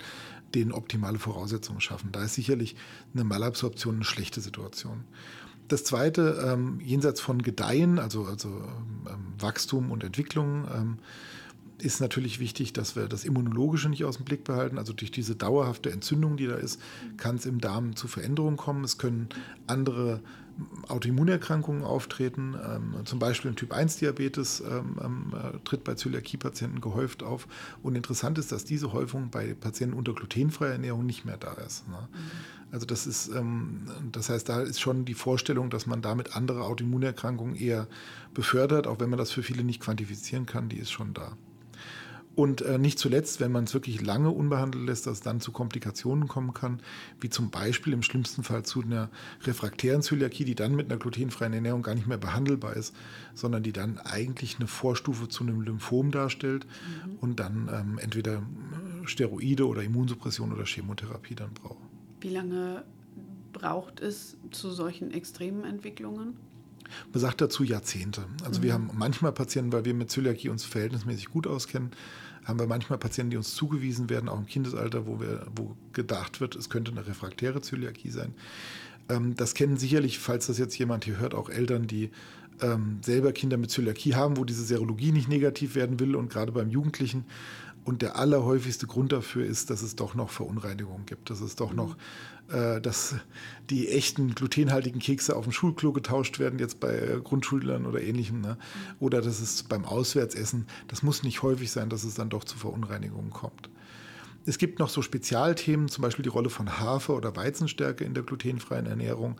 denen 0.55 0.71
optimale 0.71 1.19
Voraussetzungen 1.19 1.81
schaffen. 1.81 2.11
Da 2.11 2.23
ist 2.23 2.33
sicherlich 2.33 2.75
eine 3.13 3.23
Malabsorption 3.23 3.95
eine 3.95 4.05
schlechte 4.05 4.41
Situation. 4.41 5.03
Das 5.67 5.83
zweite, 5.83 6.43
ähm, 6.47 6.79
jenseits 6.83 7.21
von 7.21 7.43
Gedeihen, 7.43 7.99
also, 7.99 8.25
also 8.25 8.49
ähm, 8.49 9.33
Wachstum 9.37 9.91
und 9.91 10.03
Entwicklung, 10.03 10.65
ähm, 10.73 10.97
ist 11.77 12.01
natürlich 12.01 12.39
wichtig, 12.39 12.73
dass 12.73 12.95
wir 12.95 13.07
das 13.07 13.23
Immunologische 13.23 13.87
nicht 13.87 14.03
aus 14.03 14.17
dem 14.17 14.25
Blick 14.25 14.43
behalten. 14.43 14.79
Also 14.79 14.93
durch 14.93 15.11
diese 15.11 15.35
dauerhafte 15.35 15.91
Entzündung, 15.91 16.37
die 16.37 16.47
da 16.47 16.55
ist, 16.55 16.81
kann 17.17 17.35
es 17.35 17.45
im 17.45 17.61
Darm 17.61 17.95
zu 17.95 18.07
Veränderungen 18.07 18.57
kommen. 18.57 18.83
Es 18.83 18.97
können 18.97 19.29
andere 19.67 20.21
Autoimmunerkrankungen 20.87 21.83
auftreten. 21.83 22.55
Ähm, 22.63 23.05
zum 23.05 23.19
Beispiel 23.19 23.51
ein 23.51 23.55
Typ-1-Diabetes 23.55 24.61
ähm, 24.61 24.97
ähm, 25.03 25.33
äh, 25.33 25.57
tritt 25.63 25.83
bei 25.83 25.95
Zöliakie-Patienten 25.95 26.81
gehäuft 26.81 27.23
auf. 27.23 27.47
Und 27.83 27.95
interessant 27.95 28.37
ist, 28.37 28.51
dass 28.51 28.65
diese 28.65 28.93
Häufung 28.93 29.29
bei 29.29 29.53
Patienten 29.53 29.95
unter 29.95 30.13
glutenfreier 30.13 30.73
Ernährung 30.73 31.05
nicht 31.05 31.25
mehr 31.25 31.37
da 31.37 31.53
ist. 31.53 31.87
Ne? 31.87 31.97
Mhm. 32.11 32.17
Also 32.71 32.85
das 32.85 33.07
ist, 33.07 33.29
ähm, 33.29 33.87
das 34.11 34.29
heißt, 34.29 34.47
da 34.47 34.61
ist 34.61 34.79
schon 34.79 35.05
die 35.05 35.15
Vorstellung, 35.15 35.69
dass 35.69 35.87
man 35.87 36.01
damit 36.01 36.35
andere 36.35 36.63
Autoimmunerkrankungen 36.63 37.55
eher 37.55 37.87
befördert, 38.33 38.87
auch 38.87 38.99
wenn 38.99 39.09
man 39.09 39.19
das 39.19 39.31
für 39.31 39.43
viele 39.43 39.63
nicht 39.63 39.81
quantifizieren 39.81 40.45
kann, 40.45 40.69
die 40.69 40.77
ist 40.77 40.91
schon 40.91 41.13
da. 41.13 41.35
Und 42.39 42.61
äh, 42.61 42.77
nicht 42.77 42.99
zuletzt, 42.99 43.41
wenn 43.41 43.51
man 43.51 43.65
es 43.65 43.73
wirklich 43.73 44.01
lange 44.01 44.29
unbehandelt 44.29 44.85
lässt, 44.85 45.07
dass 45.07 45.15
es 45.15 45.21
dann 45.21 45.41
zu 45.41 45.51
Komplikationen 45.51 46.29
kommen 46.29 46.53
kann, 46.53 46.79
wie 47.19 47.29
zum 47.29 47.49
Beispiel 47.49 47.91
im 47.91 48.01
schlimmsten 48.01 48.43
Fall 48.43 48.63
zu 48.63 48.81
einer 48.81 49.09
refraktären 49.43 50.01
Zöliakie, 50.01 50.45
die 50.45 50.55
dann 50.55 50.73
mit 50.73 50.89
einer 50.89 50.97
glutenfreien 50.97 51.51
Ernährung 51.51 51.81
gar 51.81 51.95
nicht 51.95 52.07
mehr 52.07 52.17
behandelbar 52.17 52.77
ist, 52.77 52.95
sondern 53.33 53.61
die 53.61 53.73
dann 53.73 53.97
eigentlich 53.97 54.55
eine 54.55 54.67
Vorstufe 54.67 55.27
zu 55.27 55.43
einem 55.43 55.59
Lymphom 55.59 56.11
darstellt 56.11 56.65
mhm. 56.65 57.15
und 57.19 57.41
dann 57.41 57.69
ähm, 57.73 57.97
entweder 57.97 58.35
äh, 58.35 59.05
Steroide 59.05 59.67
oder 59.67 59.83
Immunsuppression 59.83 60.53
oder 60.53 60.63
Chemotherapie 60.63 61.35
dann 61.35 61.53
braucht. 61.53 61.83
Wie 62.21 62.29
lange 62.29 62.85
braucht 63.51 63.99
es 63.99 64.37
zu 64.51 64.71
solchen 64.71 65.11
extremen 65.11 65.65
Entwicklungen? 65.65 66.37
Man 67.11 67.19
sagt 67.19 67.41
dazu 67.41 67.63
Jahrzehnte. 67.63 68.23
Also 68.45 68.61
mhm. 68.61 68.63
wir 68.63 68.73
haben 68.73 68.89
manchmal 68.93 69.33
Patienten, 69.33 69.73
weil 69.73 69.83
wir 69.83 69.93
mit 69.93 70.09
Zöliakie 70.09 70.47
uns 70.47 70.63
verhältnismäßig 70.63 71.29
gut 71.29 71.47
auskennen, 71.47 71.91
haben 72.49 72.59
wir 72.59 72.67
manchmal 72.67 72.99
Patienten, 72.99 73.31
die 73.31 73.37
uns 73.37 73.55
zugewiesen 73.55 74.09
werden, 74.09 74.27
auch 74.27 74.39
im 74.39 74.45
Kindesalter, 74.45 75.05
wo, 75.05 75.19
wir, 75.19 75.45
wo 75.55 75.75
gedacht 75.93 76.41
wird, 76.41 76.55
es 76.55 76.69
könnte 76.69 76.91
eine 76.91 77.07
refraktäre 77.07 77.61
Zöliakie 77.61 78.09
sein. 78.09 78.33
Ähm, 79.07 79.35
das 79.35 79.53
kennen 79.53 79.77
sicherlich, 79.77 80.19
falls 80.19 80.47
das 80.47 80.57
jetzt 80.57 80.77
jemand 80.77 81.05
hier 81.05 81.19
hört, 81.19 81.33
auch 81.33 81.49
Eltern, 81.49 81.87
die 81.87 82.09
ähm, 82.61 82.99
selber 83.03 83.31
Kinder 83.31 83.57
mit 83.57 83.71
Zöliakie 83.71 84.15
haben, 84.15 84.37
wo 84.37 84.43
diese 84.43 84.63
Serologie 84.63 85.11
nicht 85.11 85.29
negativ 85.29 85.75
werden 85.75 85.99
will 85.99 86.15
und 86.15 86.29
gerade 86.29 86.51
beim 86.51 86.69
Jugendlichen 86.69 87.25
und 87.89 88.03
der 88.03 88.17
allerhäufigste 88.17 88.85
Grund 88.85 89.11
dafür 89.11 89.43
ist, 89.47 89.71
dass 89.71 89.81
es 89.81 89.95
doch 89.95 90.13
noch 90.13 90.29
Verunreinigungen 90.29 91.07
gibt, 91.07 91.31
dass 91.31 91.41
es 91.41 91.55
doch 91.55 91.73
noch, 91.73 91.97
äh, 92.49 92.79
dass 92.79 93.15
die 93.71 93.89
echten 93.89 94.35
glutenhaltigen 94.35 95.01
Kekse 95.01 95.35
auf 95.35 95.45
dem 95.45 95.51
Schulklo 95.51 95.91
getauscht 95.91 96.37
werden, 96.37 96.59
jetzt 96.59 96.79
bei 96.79 97.19
Grundschulern 97.23 97.87
oder 97.87 97.99
ähnlichem, 97.99 98.41
ne? 98.41 98.59
oder 98.99 99.23
dass 99.23 99.39
es 99.39 99.63
beim 99.63 99.85
Auswärtsessen, 99.85 100.67
das 100.87 101.01
muss 101.01 101.23
nicht 101.23 101.41
häufig 101.41 101.71
sein, 101.71 101.89
dass 101.89 102.03
es 102.03 102.13
dann 102.13 102.29
doch 102.29 102.43
zu 102.43 102.59
Verunreinigungen 102.59 103.31
kommt. 103.31 103.71
Es 104.45 104.57
gibt 104.57 104.79
noch 104.79 104.89
so 104.89 105.01
Spezialthemen, 105.01 105.89
zum 105.89 106.01
Beispiel 106.01 106.23
die 106.23 106.29
Rolle 106.29 106.49
von 106.49 106.79
Hafer 106.79 107.15
oder 107.15 107.35
Weizenstärke 107.35 108.03
in 108.03 108.13
der 108.13 108.23
glutenfreien 108.23 108.85
Ernährung. 108.85 109.39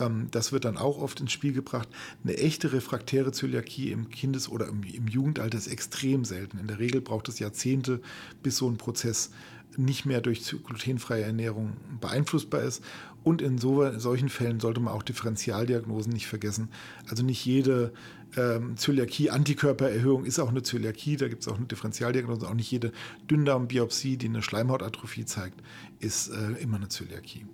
Ähm, 0.00 0.28
das 0.30 0.52
wird 0.52 0.64
dann 0.64 0.76
auch 0.76 0.98
oft 0.98 1.20
ins 1.20 1.32
Spiel 1.32 1.52
gebracht. 1.52 1.88
Eine 2.24 2.36
echte 2.36 2.72
refraktäre 2.72 3.32
Zöliakie 3.32 3.90
im 3.92 4.10
Kindes- 4.10 4.48
oder 4.48 4.68
im, 4.68 4.82
Jugendalter 4.82 5.58
ist 5.58 5.68
extrem 5.68 6.24
selten. 6.24 6.58
In 6.58 6.66
der 6.66 6.78
Regel 6.78 7.00
braucht 7.00 7.28
es 7.28 7.38
Jahrzehnte, 7.38 8.00
bis 8.42 8.56
so 8.56 8.68
ein 8.68 8.76
Prozess 8.76 9.30
nicht 9.76 10.06
mehr 10.06 10.20
durch 10.20 10.42
glutenfreie 10.64 11.22
Ernährung 11.22 11.76
beeinflussbar 12.00 12.62
ist. 12.62 12.82
Und 13.24 13.40
in 13.40 13.58
so, 13.58 13.98
solchen 13.98 14.28
Fällen 14.28 14.60
sollte 14.60 14.80
man 14.80 14.92
auch 14.92 15.02
Differentialdiagnosen 15.02 16.12
nicht 16.12 16.26
vergessen. 16.26 16.68
Also 17.08 17.22
nicht 17.22 17.44
jede 17.44 17.92
ähm, 18.36 18.76
Zöliakie-Antikörpererhöhung 18.76 20.24
ist 20.24 20.38
auch 20.38 20.48
eine 20.48 20.62
Zöliakie, 20.62 21.16
da 21.16 21.28
gibt 21.28 21.42
es 21.42 21.48
auch 21.48 21.56
eine 21.56 21.66
Differentialdiagnose. 21.66 22.48
Auch 22.48 22.54
nicht 22.54 22.70
jede 22.70 22.92
Dünndarmbiopsie, 23.30 24.16
die 24.16 24.26
eine 24.26 24.42
Schleimhautatrophie 24.42 25.24
zeigt, 25.24 25.60
ist 26.00 26.28
äh, 26.28 26.62
immer 26.62 26.76
eine 26.76 26.88
Zöliakie. 26.88 27.46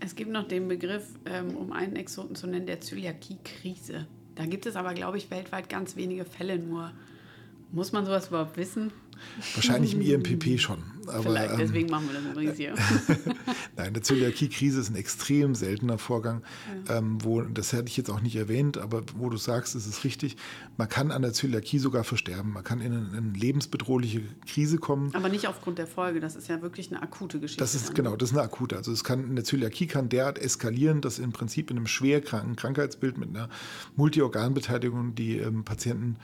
Es 0.00 0.16
gibt 0.16 0.32
noch 0.32 0.48
den 0.48 0.66
Begriff, 0.66 1.04
ähm, 1.26 1.56
um 1.56 1.72
einen 1.72 1.94
Exoten 1.94 2.34
zu 2.34 2.48
nennen, 2.48 2.66
der 2.66 2.80
Zöliakie-Krise. 2.80 4.06
Da 4.34 4.46
gibt 4.46 4.66
es 4.66 4.74
aber, 4.74 4.94
glaube 4.94 5.18
ich, 5.18 5.30
weltweit 5.30 5.68
ganz 5.68 5.94
wenige 5.94 6.24
Fälle 6.24 6.58
nur. 6.58 6.90
Muss 7.70 7.92
man 7.92 8.04
sowas 8.04 8.28
überhaupt 8.28 8.56
wissen? 8.56 8.92
Wahrscheinlich 9.54 9.94
im 9.94 10.00
IMPP 10.00 10.58
schon. 10.58 10.82
Aber, 11.06 11.22
Vielleicht, 11.22 11.52
ähm, 11.52 11.58
deswegen 11.58 11.86
ähm, 11.86 11.90
machen 11.90 12.08
wir 12.08 12.20
das 12.20 12.30
übrigens 12.30 12.56
hier. 12.56 12.74
Nein, 13.76 13.88
eine 13.88 14.00
Zöliakie-Krise 14.02 14.80
ist 14.80 14.90
ein 14.90 14.96
extrem 14.96 15.54
seltener 15.54 15.98
Vorgang, 15.98 16.42
ja. 16.88 16.98
ähm, 16.98 17.18
wo, 17.22 17.40
das 17.42 17.72
hätte 17.72 17.88
ich 17.88 17.96
jetzt 17.96 18.10
auch 18.10 18.20
nicht 18.20 18.36
erwähnt, 18.36 18.78
aber 18.78 19.02
wo 19.16 19.28
du 19.28 19.36
sagst, 19.36 19.74
ist 19.74 19.86
es 19.86 20.04
richtig, 20.04 20.36
man 20.76 20.88
kann 20.88 21.10
an 21.10 21.22
der 21.22 21.32
Zöliakie 21.32 21.78
sogar 21.78 22.04
versterben. 22.04 22.52
Man 22.52 22.64
kann 22.64 22.80
in 22.80 22.92
eine, 22.92 23.08
in 23.08 23.16
eine 23.16 23.32
lebensbedrohliche 23.38 24.22
Krise 24.46 24.78
kommen. 24.78 25.14
Aber 25.14 25.28
nicht 25.28 25.48
aufgrund 25.48 25.78
der 25.78 25.86
Folge, 25.86 26.20
das 26.20 26.36
ist 26.36 26.48
ja 26.48 26.62
wirklich 26.62 26.90
eine 26.90 27.02
akute 27.02 27.40
Geschichte. 27.40 27.62
Das 27.62 27.74
ist, 27.74 27.88
dann. 27.88 27.94
genau, 27.94 28.16
das 28.16 28.30
ist 28.30 28.36
eine 28.36 28.44
akute. 28.44 28.76
Also 28.76 28.92
es 28.92 29.02
kann, 29.04 29.30
eine 29.30 29.42
Zöliakie 29.42 29.86
kann 29.86 30.08
derart 30.08 30.38
eskalieren, 30.38 31.00
dass 31.00 31.18
im 31.18 31.32
Prinzip 31.32 31.70
in 31.70 31.78
einem 31.78 31.86
schwerkranken 31.86 32.56
Krankheitsbild 32.56 33.18
mit 33.18 33.30
einer 33.30 33.48
Multiorganbeteiligung 33.96 35.14
die 35.14 35.38
ähm, 35.38 35.64
Patienten 35.64 36.16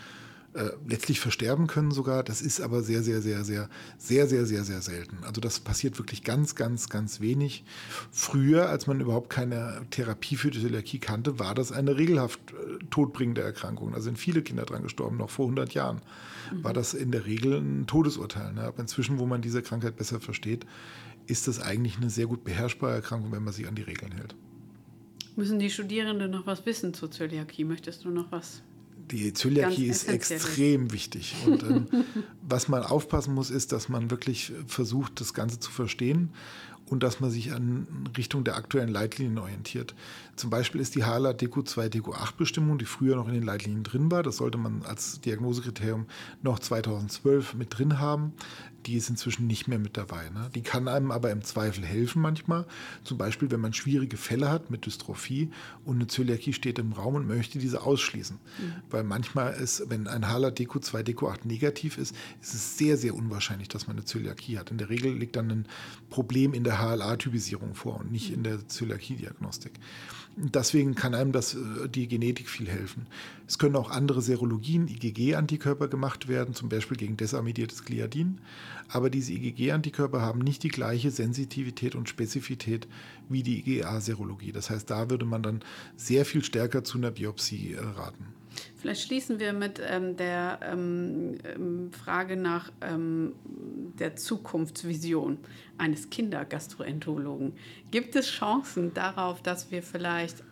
äh, 0.58 0.72
letztlich 0.88 1.20
versterben 1.20 1.68
können 1.68 1.92
sogar. 1.92 2.24
Das 2.24 2.42
ist 2.42 2.60
aber 2.60 2.82
sehr, 2.82 3.04
sehr, 3.04 3.22
sehr, 3.22 3.44
sehr, 3.44 3.68
sehr, 3.96 4.26
sehr, 4.26 4.44
sehr, 4.44 4.64
sehr 4.64 4.82
selten. 4.82 5.18
Also 5.22 5.40
das 5.40 5.60
passiert 5.60 5.98
wirklich 5.98 6.24
ganz, 6.24 6.56
ganz, 6.56 6.88
ganz 6.88 7.20
wenig. 7.20 7.64
Früher, 8.10 8.68
als 8.68 8.88
man 8.88 9.00
überhaupt 9.00 9.30
keine 9.30 9.86
Therapie 9.90 10.34
für 10.34 10.50
die 10.50 10.60
Zöliakie 10.60 10.98
kannte, 10.98 11.38
war 11.38 11.54
das 11.54 11.70
eine 11.70 11.96
regelhaft 11.96 12.40
äh, 12.50 12.84
todbringende 12.90 13.40
Erkrankung. 13.40 13.92
Da 13.92 14.00
sind 14.00 14.18
viele 14.18 14.42
Kinder 14.42 14.64
dran 14.64 14.82
gestorben, 14.82 15.16
noch 15.16 15.30
vor 15.30 15.44
100 15.46 15.74
Jahren. 15.74 16.00
Mhm. 16.52 16.64
War 16.64 16.72
das 16.72 16.92
in 16.92 17.12
der 17.12 17.24
Regel 17.24 17.60
ein 17.60 17.86
Todesurteil. 17.86 18.52
Ne? 18.52 18.62
Aber 18.62 18.80
inzwischen, 18.80 19.20
wo 19.20 19.26
man 19.26 19.42
diese 19.42 19.62
Krankheit 19.62 19.96
besser 19.96 20.18
versteht, 20.18 20.66
ist 21.28 21.46
das 21.46 21.60
eigentlich 21.60 21.98
eine 21.98 22.10
sehr 22.10 22.26
gut 22.26 22.42
beherrschbare 22.42 22.94
Erkrankung, 22.94 23.30
wenn 23.30 23.44
man 23.44 23.52
sich 23.52 23.68
an 23.68 23.76
die 23.76 23.82
Regeln 23.82 24.10
hält. 24.12 24.34
Müssen 25.36 25.60
die 25.60 25.70
Studierenden 25.70 26.32
noch 26.32 26.46
was 26.46 26.66
wissen 26.66 26.94
zur 26.94 27.12
Zöliakie? 27.12 27.62
Möchtest 27.62 28.04
du 28.04 28.10
noch 28.10 28.32
was 28.32 28.62
die 29.10 29.32
Zöliakie 29.32 29.86
ist 29.86 30.08
extrem 30.08 30.92
wichtig. 30.92 31.34
Und 31.46 31.62
ähm, 31.62 31.86
was 32.42 32.68
man 32.68 32.82
aufpassen 32.82 33.34
muss, 33.34 33.50
ist, 33.50 33.72
dass 33.72 33.88
man 33.88 34.10
wirklich 34.10 34.52
versucht, 34.66 35.20
das 35.20 35.34
Ganze 35.34 35.58
zu 35.58 35.70
verstehen 35.70 36.30
und 36.86 37.02
dass 37.02 37.20
man 37.20 37.30
sich 37.30 37.52
an 37.52 37.86
Richtung 38.16 38.44
der 38.44 38.56
aktuellen 38.56 38.88
Leitlinien 38.88 39.38
orientiert. 39.38 39.94
Zum 40.38 40.50
Beispiel 40.50 40.80
ist 40.80 40.94
die 40.94 41.02
HLA 41.02 41.30
DQ2 41.30 41.88
DQ8 41.88 42.36
Bestimmung, 42.36 42.78
die 42.78 42.84
früher 42.84 43.16
noch 43.16 43.26
in 43.26 43.34
den 43.34 43.42
Leitlinien 43.42 43.82
drin 43.82 44.08
war, 44.08 44.22
das 44.22 44.36
sollte 44.36 44.56
man 44.56 44.82
als 44.82 45.20
Diagnosekriterium 45.20 46.06
noch 46.42 46.60
2012 46.60 47.54
mit 47.54 47.76
drin 47.76 47.98
haben. 47.98 48.32
Die 48.86 48.94
ist 48.94 49.10
inzwischen 49.10 49.48
nicht 49.48 49.66
mehr 49.66 49.80
mit 49.80 49.96
dabei. 49.96 50.30
Ne? 50.30 50.48
Die 50.54 50.62
kann 50.62 50.86
einem 50.86 51.10
aber 51.10 51.32
im 51.32 51.42
Zweifel 51.42 51.84
helfen 51.84 52.22
manchmal. 52.22 52.64
Zum 53.02 53.18
Beispiel, 53.18 53.50
wenn 53.50 53.60
man 53.60 53.72
schwierige 53.72 54.16
Fälle 54.16 54.48
hat 54.48 54.70
mit 54.70 54.86
Dystrophie 54.86 55.50
und 55.84 55.96
eine 55.96 56.06
Zöliakie 56.06 56.52
steht 56.52 56.78
im 56.78 56.92
Raum 56.92 57.16
und 57.16 57.26
möchte 57.26 57.58
diese 57.58 57.82
ausschließen. 57.82 58.36
Mhm. 58.36 58.72
Weil 58.88 59.02
manchmal 59.02 59.54
ist, 59.54 59.90
wenn 59.90 60.06
ein 60.06 60.22
HLA 60.22 60.48
DQ2 60.48 61.02
DQ8 61.02 61.48
negativ 61.48 61.98
ist, 61.98 62.14
ist 62.40 62.54
es 62.54 62.78
sehr, 62.78 62.96
sehr 62.96 63.16
unwahrscheinlich, 63.16 63.68
dass 63.68 63.88
man 63.88 63.96
eine 63.96 64.04
Zöliakie 64.04 64.58
hat. 64.58 64.70
In 64.70 64.78
der 64.78 64.88
Regel 64.88 65.12
liegt 65.12 65.34
dann 65.34 65.50
ein 65.50 65.66
Problem 66.08 66.54
in 66.54 66.62
der 66.62 66.78
HLA-Typisierung 66.78 67.74
vor 67.74 67.98
und 67.98 68.12
nicht 68.12 68.32
in 68.32 68.44
der 68.44 68.68
Zöliakie-Diagnostik. 68.68 69.72
Deswegen 70.40 70.94
kann 70.94 71.14
einem 71.14 71.32
das, 71.32 71.54
äh, 71.54 71.88
die 71.88 72.06
Genetik 72.06 72.48
viel 72.48 72.68
helfen. 72.68 73.06
Es 73.46 73.58
können 73.58 73.74
auch 73.74 73.90
andere 73.90 74.22
Serologien, 74.22 74.86
IgG-Antikörper 74.86 75.88
gemacht 75.88 76.28
werden, 76.28 76.54
zum 76.54 76.68
Beispiel 76.68 76.96
gegen 76.96 77.16
desamidiertes 77.16 77.84
Gliadin. 77.84 78.40
Aber 78.88 79.10
diese 79.10 79.32
IgG-Antikörper 79.32 80.20
haben 80.20 80.38
nicht 80.38 80.62
die 80.62 80.68
gleiche 80.68 81.10
Sensitivität 81.10 81.96
und 81.96 82.08
Spezifität 82.08 82.86
wie 83.28 83.42
die 83.42 83.58
IgA-Serologie. 83.58 84.52
Das 84.52 84.70
heißt, 84.70 84.88
da 84.88 85.10
würde 85.10 85.26
man 85.26 85.42
dann 85.42 85.60
sehr 85.96 86.24
viel 86.24 86.44
stärker 86.44 86.84
zu 86.84 86.98
einer 86.98 87.10
Biopsie 87.10 87.72
äh, 87.72 87.80
raten. 87.80 88.37
Vielleicht 88.76 89.02
schließen 89.02 89.40
wir 89.40 89.52
mit 89.52 89.80
ähm, 89.84 90.16
der 90.16 90.60
ähm, 90.62 91.38
ähm, 91.44 91.92
Frage 91.92 92.36
nach 92.36 92.70
ähm, 92.80 93.34
der 93.98 94.16
Zukunftsvision 94.16 95.38
eines 95.78 96.10
Kindergastroenterologen. 96.10 97.54
Gibt 97.90 98.14
es 98.16 98.26
Chancen 98.26 98.94
darauf, 98.94 99.42
dass 99.42 99.70
wir 99.70 99.82
vielleicht 99.82 100.44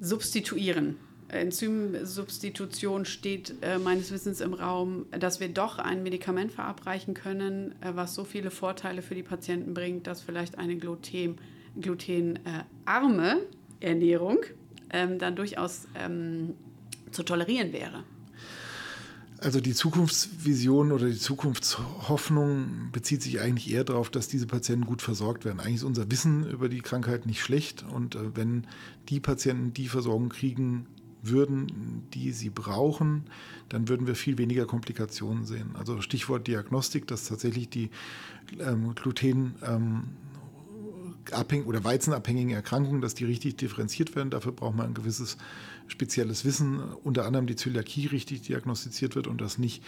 substituieren? 0.00 0.96
Enzymsubstitution 1.28 3.04
steht 3.04 3.54
äh, 3.62 3.78
meines 3.78 4.12
Wissens 4.12 4.40
im 4.40 4.54
Raum, 4.54 5.06
dass 5.10 5.40
wir 5.40 5.48
doch 5.48 5.78
ein 5.78 6.02
Medikament 6.02 6.52
verabreichen 6.52 7.14
können, 7.14 7.74
äh, 7.80 7.90
was 7.94 8.14
so 8.14 8.24
viele 8.24 8.50
Vorteile 8.50 9.02
für 9.02 9.14
die 9.14 9.24
Patienten 9.24 9.74
bringt, 9.74 10.06
dass 10.06 10.22
vielleicht 10.22 10.56
eine 10.58 10.76
Gluten, 10.76 11.36
glutenarme 11.80 13.38
Ernährung 13.80 14.38
ähm, 14.96 15.18
dann 15.18 15.36
durchaus 15.36 15.86
ähm, 15.94 16.54
zu 17.12 17.22
tolerieren 17.22 17.72
wäre. 17.72 18.02
Also 19.38 19.60
die 19.60 19.74
Zukunftsvision 19.74 20.92
oder 20.92 21.06
die 21.06 21.18
Zukunftshoffnung 21.18 22.88
bezieht 22.90 23.22
sich 23.22 23.38
eigentlich 23.38 23.70
eher 23.70 23.84
darauf, 23.84 24.08
dass 24.08 24.28
diese 24.28 24.46
Patienten 24.46 24.86
gut 24.86 25.02
versorgt 25.02 25.44
werden. 25.44 25.60
Eigentlich 25.60 25.76
ist 25.76 25.82
unser 25.84 26.10
Wissen 26.10 26.48
über 26.48 26.70
die 26.70 26.80
Krankheit 26.80 27.26
nicht 27.26 27.42
schlecht 27.42 27.84
und 27.92 28.14
äh, 28.14 28.34
wenn 28.34 28.66
die 29.10 29.20
Patienten 29.20 29.74
die 29.74 29.88
Versorgung 29.88 30.30
kriegen 30.30 30.86
würden, 31.22 32.06
die 32.14 32.32
sie 32.32 32.50
brauchen, 32.50 33.24
dann 33.68 33.88
würden 33.88 34.06
wir 34.06 34.14
viel 34.14 34.38
weniger 34.38 34.64
Komplikationen 34.64 35.44
sehen. 35.44 35.70
Also 35.74 36.00
Stichwort 36.00 36.46
Diagnostik, 36.46 37.06
dass 37.06 37.28
tatsächlich 37.28 37.68
die 37.68 37.90
ähm, 38.60 38.94
Gluten 38.94 39.56
ähm, 39.62 40.04
abhängig 41.32 41.66
oder 41.66 41.84
weizenabhängigen 41.84 42.52
Erkrankungen, 42.52 43.00
dass 43.00 43.14
die 43.14 43.24
richtig 43.24 43.56
differenziert 43.56 44.16
werden. 44.16 44.30
Dafür 44.30 44.52
braucht 44.52 44.76
man 44.76 44.86
ein 44.86 44.94
gewisses 44.94 45.36
spezielles 45.86 46.44
Wissen, 46.44 46.80
unter 47.04 47.26
anderem 47.26 47.46
die 47.46 47.56
Zöliakie 47.56 48.06
richtig 48.06 48.42
diagnostiziert 48.42 49.14
wird 49.14 49.26
und 49.26 49.40
das 49.40 49.58
nicht, 49.58 49.82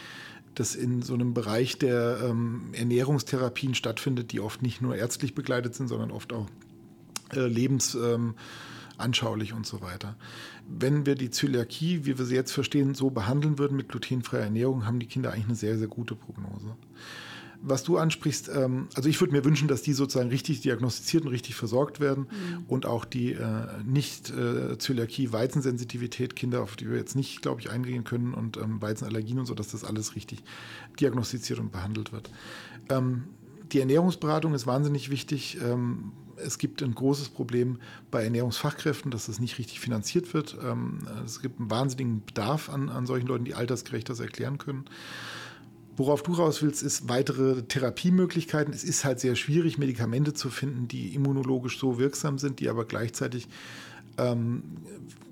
dass 0.54 0.74
in 0.74 1.02
so 1.02 1.14
einem 1.14 1.34
Bereich 1.34 1.78
der 1.78 2.18
ähm, 2.24 2.70
Ernährungstherapien 2.72 3.74
stattfindet, 3.74 4.32
die 4.32 4.40
oft 4.40 4.62
nicht 4.62 4.80
nur 4.80 4.96
ärztlich 4.96 5.34
begleitet 5.34 5.74
sind, 5.74 5.88
sondern 5.88 6.10
oft 6.10 6.32
auch 6.32 6.46
äh, 7.34 7.46
lebensanschaulich 7.46 9.50
ähm, 9.50 9.56
und 9.56 9.66
so 9.66 9.82
weiter. 9.82 10.16
Wenn 10.68 11.06
wir 11.06 11.14
die 11.14 11.30
Zöliakie, 11.30 12.04
wie 12.04 12.18
wir 12.18 12.24
sie 12.24 12.34
jetzt 12.34 12.52
verstehen, 12.52 12.94
so 12.94 13.10
behandeln 13.10 13.58
würden 13.58 13.76
mit 13.76 13.88
glutenfreier 13.88 14.44
Ernährung, 14.44 14.86
haben 14.86 15.00
die 15.00 15.06
Kinder 15.06 15.32
eigentlich 15.32 15.46
eine 15.46 15.54
sehr, 15.54 15.78
sehr 15.78 15.88
gute 15.88 16.14
Prognose 16.14 16.76
was 17.60 17.82
du 17.82 17.98
ansprichst, 17.98 18.50
ähm, 18.54 18.88
also 18.94 19.08
ich 19.08 19.20
würde 19.20 19.32
mir 19.32 19.44
wünschen, 19.44 19.68
dass 19.68 19.82
die 19.82 19.92
sozusagen 19.92 20.28
richtig 20.30 20.60
diagnostiziert 20.60 21.24
und 21.24 21.30
richtig 21.30 21.54
versorgt 21.54 22.00
werden 22.00 22.28
mhm. 22.30 22.64
und 22.68 22.86
auch 22.86 23.04
die 23.04 23.32
äh, 23.32 23.66
nicht 23.84 24.30
äh, 24.30 24.76
Kinder, 26.36 26.62
auf 26.62 26.76
die 26.76 26.88
wir 26.88 26.96
jetzt 26.96 27.16
nicht, 27.16 27.42
glaube 27.42 27.60
ich, 27.60 27.70
eingehen 27.70 28.04
können 28.04 28.34
und 28.34 28.56
ähm, 28.56 28.80
Weizenallergien 28.80 29.38
und 29.38 29.46
so, 29.46 29.54
dass 29.54 29.68
das 29.68 29.84
alles 29.84 30.14
richtig 30.14 30.42
diagnostiziert 31.00 31.58
und 31.58 31.72
behandelt 31.72 32.12
wird. 32.12 32.30
Ähm, 32.88 33.24
die 33.72 33.80
Ernährungsberatung 33.80 34.54
ist 34.54 34.66
wahnsinnig 34.66 35.10
wichtig. 35.10 35.58
Ähm, 35.62 36.12
es 36.36 36.58
gibt 36.58 36.82
ein 36.82 36.94
großes 36.94 37.30
Problem 37.30 37.78
bei 38.10 38.22
Ernährungsfachkräften, 38.22 39.10
dass 39.10 39.26
das 39.26 39.40
nicht 39.40 39.58
richtig 39.58 39.80
finanziert 39.80 40.32
wird. 40.32 40.56
Ähm, 40.62 41.00
es 41.24 41.42
gibt 41.42 41.58
einen 41.58 41.70
wahnsinnigen 41.70 42.24
Bedarf 42.24 42.70
an, 42.70 42.88
an 42.88 43.06
solchen 43.06 43.26
Leuten, 43.26 43.44
die 43.44 43.54
altersgerecht 43.54 44.08
das 44.08 44.20
erklären 44.20 44.58
können. 44.58 44.84
Worauf 45.98 46.22
du 46.22 46.32
raus 46.32 46.62
willst, 46.62 46.84
ist 46.84 47.08
weitere 47.08 47.62
Therapiemöglichkeiten. 47.62 48.72
Es 48.72 48.84
ist 48.84 49.04
halt 49.04 49.18
sehr 49.18 49.34
schwierig, 49.34 49.78
Medikamente 49.78 50.32
zu 50.32 50.48
finden, 50.48 50.86
die 50.86 51.12
immunologisch 51.12 51.80
so 51.80 51.98
wirksam 51.98 52.38
sind, 52.38 52.60
die 52.60 52.68
aber 52.68 52.84
gleichzeitig 52.84 53.48
ähm, 54.18 54.62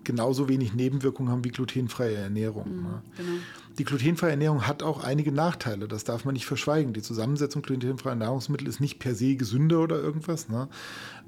genauso 0.05 0.49
wenig 0.49 0.73
Nebenwirkungen 0.73 1.31
haben 1.31 1.45
wie 1.45 1.51
glutenfreie 1.51 2.17
Ernährung. 2.17 2.77
Mhm, 2.77 2.83
ne? 2.83 3.03
genau. 3.17 3.39
Die 3.79 3.85
glutenfreie 3.85 4.31
Ernährung 4.31 4.67
hat 4.67 4.83
auch 4.83 5.05
einige 5.05 5.33
Nachteile, 5.33 5.87
das 5.87 6.05
darf 6.05 6.25
man 6.25 6.33
nicht 6.33 6.47
verschweigen. 6.47 6.95
Die 6.95 7.03
Zusammensetzung 7.03 7.61
glutenfreier 7.61 8.15
Nahrungsmittel 8.15 8.67
ist 8.69 8.81
nicht 8.81 8.99
per 8.99 9.15
se 9.15 9.37
gesünder 9.37 9.81
oder 9.81 10.01
irgendwas. 10.01 10.49
Ne? 10.49 10.69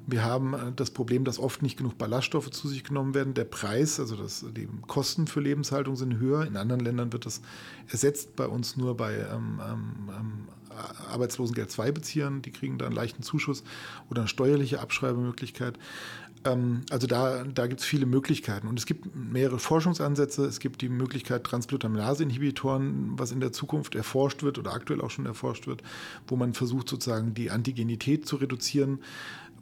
Wir 0.07 0.23
haben 0.23 0.53
äh, 0.53 0.71
das 0.75 0.91
Problem, 0.91 1.25
dass 1.25 1.37
oft 1.37 1.61
nicht 1.61 1.77
genug 1.77 1.97
Ballaststoffe 1.97 2.49
zu 2.49 2.67
sich 2.67 2.83
genommen 2.83 3.13
werden. 3.13 3.35
Der 3.35 3.43
Preis, 3.43 3.99
also 3.99 4.15
das, 4.15 4.45
die 4.55 4.67
Kosten 4.87 5.27
für 5.27 5.41
Lebenshaltung 5.41 5.95
sind 5.95 6.17
höher. 6.17 6.47
In 6.47 6.57
anderen 6.57 6.81
Ländern 6.81 7.13
wird 7.13 7.25
das 7.25 7.41
ersetzt, 7.87 8.35
bei 8.35 8.47
uns 8.47 8.77
nur 8.77 8.97
bei 8.97 9.13
ähm, 9.13 9.59
ähm, 9.63 10.09
ähm 10.09 10.47
Arbeitslosengeld 11.11 11.71
2 11.71 11.91
Beziehern, 11.91 12.41
die 12.41 12.51
kriegen 12.51 12.77
da 12.77 12.85
einen 12.85 12.95
leichten 12.95 13.23
Zuschuss 13.23 13.63
oder 14.09 14.21
eine 14.21 14.27
steuerliche 14.27 14.79
Abschreibemöglichkeit. 14.79 15.77
Ähm, 16.45 16.81
also 16.89 17.07
da, 17.07 17.43
da 17.43 17.67
gibt 17.67 17.81
es 17.81 17.85
viele 17.85 18.05
Möglichkeiten. 18.05 18.67
Und 18.67 18.79
es 18.79 18.85
gibt 18.85 19.15
mehrere 19.15 19.59
Forschungsansätze. 19.59 20.45
Es 20.45 20.59
gibt 20.59 20.81
die 20.81 20.89
Möglichkeit 20.89 21.43
Transglutaminase-Inhibitoren, 21.43 23.13
was 23.17 23.31
in 23.31 23.39
der 23.39 23.51
Zukunft 23.51 23.95
erforscht 23.95 24.43
wird 24.43 24.57
oder 24.57 24.73
aktuell 24.73 25.01
auch 25.01 25.11
schon 25.11 25.25
erforscht 25.25 25.67
wird, 25.67 25.83
wo 26.27 26.35
man 26.35 26.53
versucht 26.53 26.89
sozusagen 26.89 27.33
die 27.33 27.51
Antigenität 27.51 28.25
zu 28.25 28.37
reduzieren. 28.37 28.99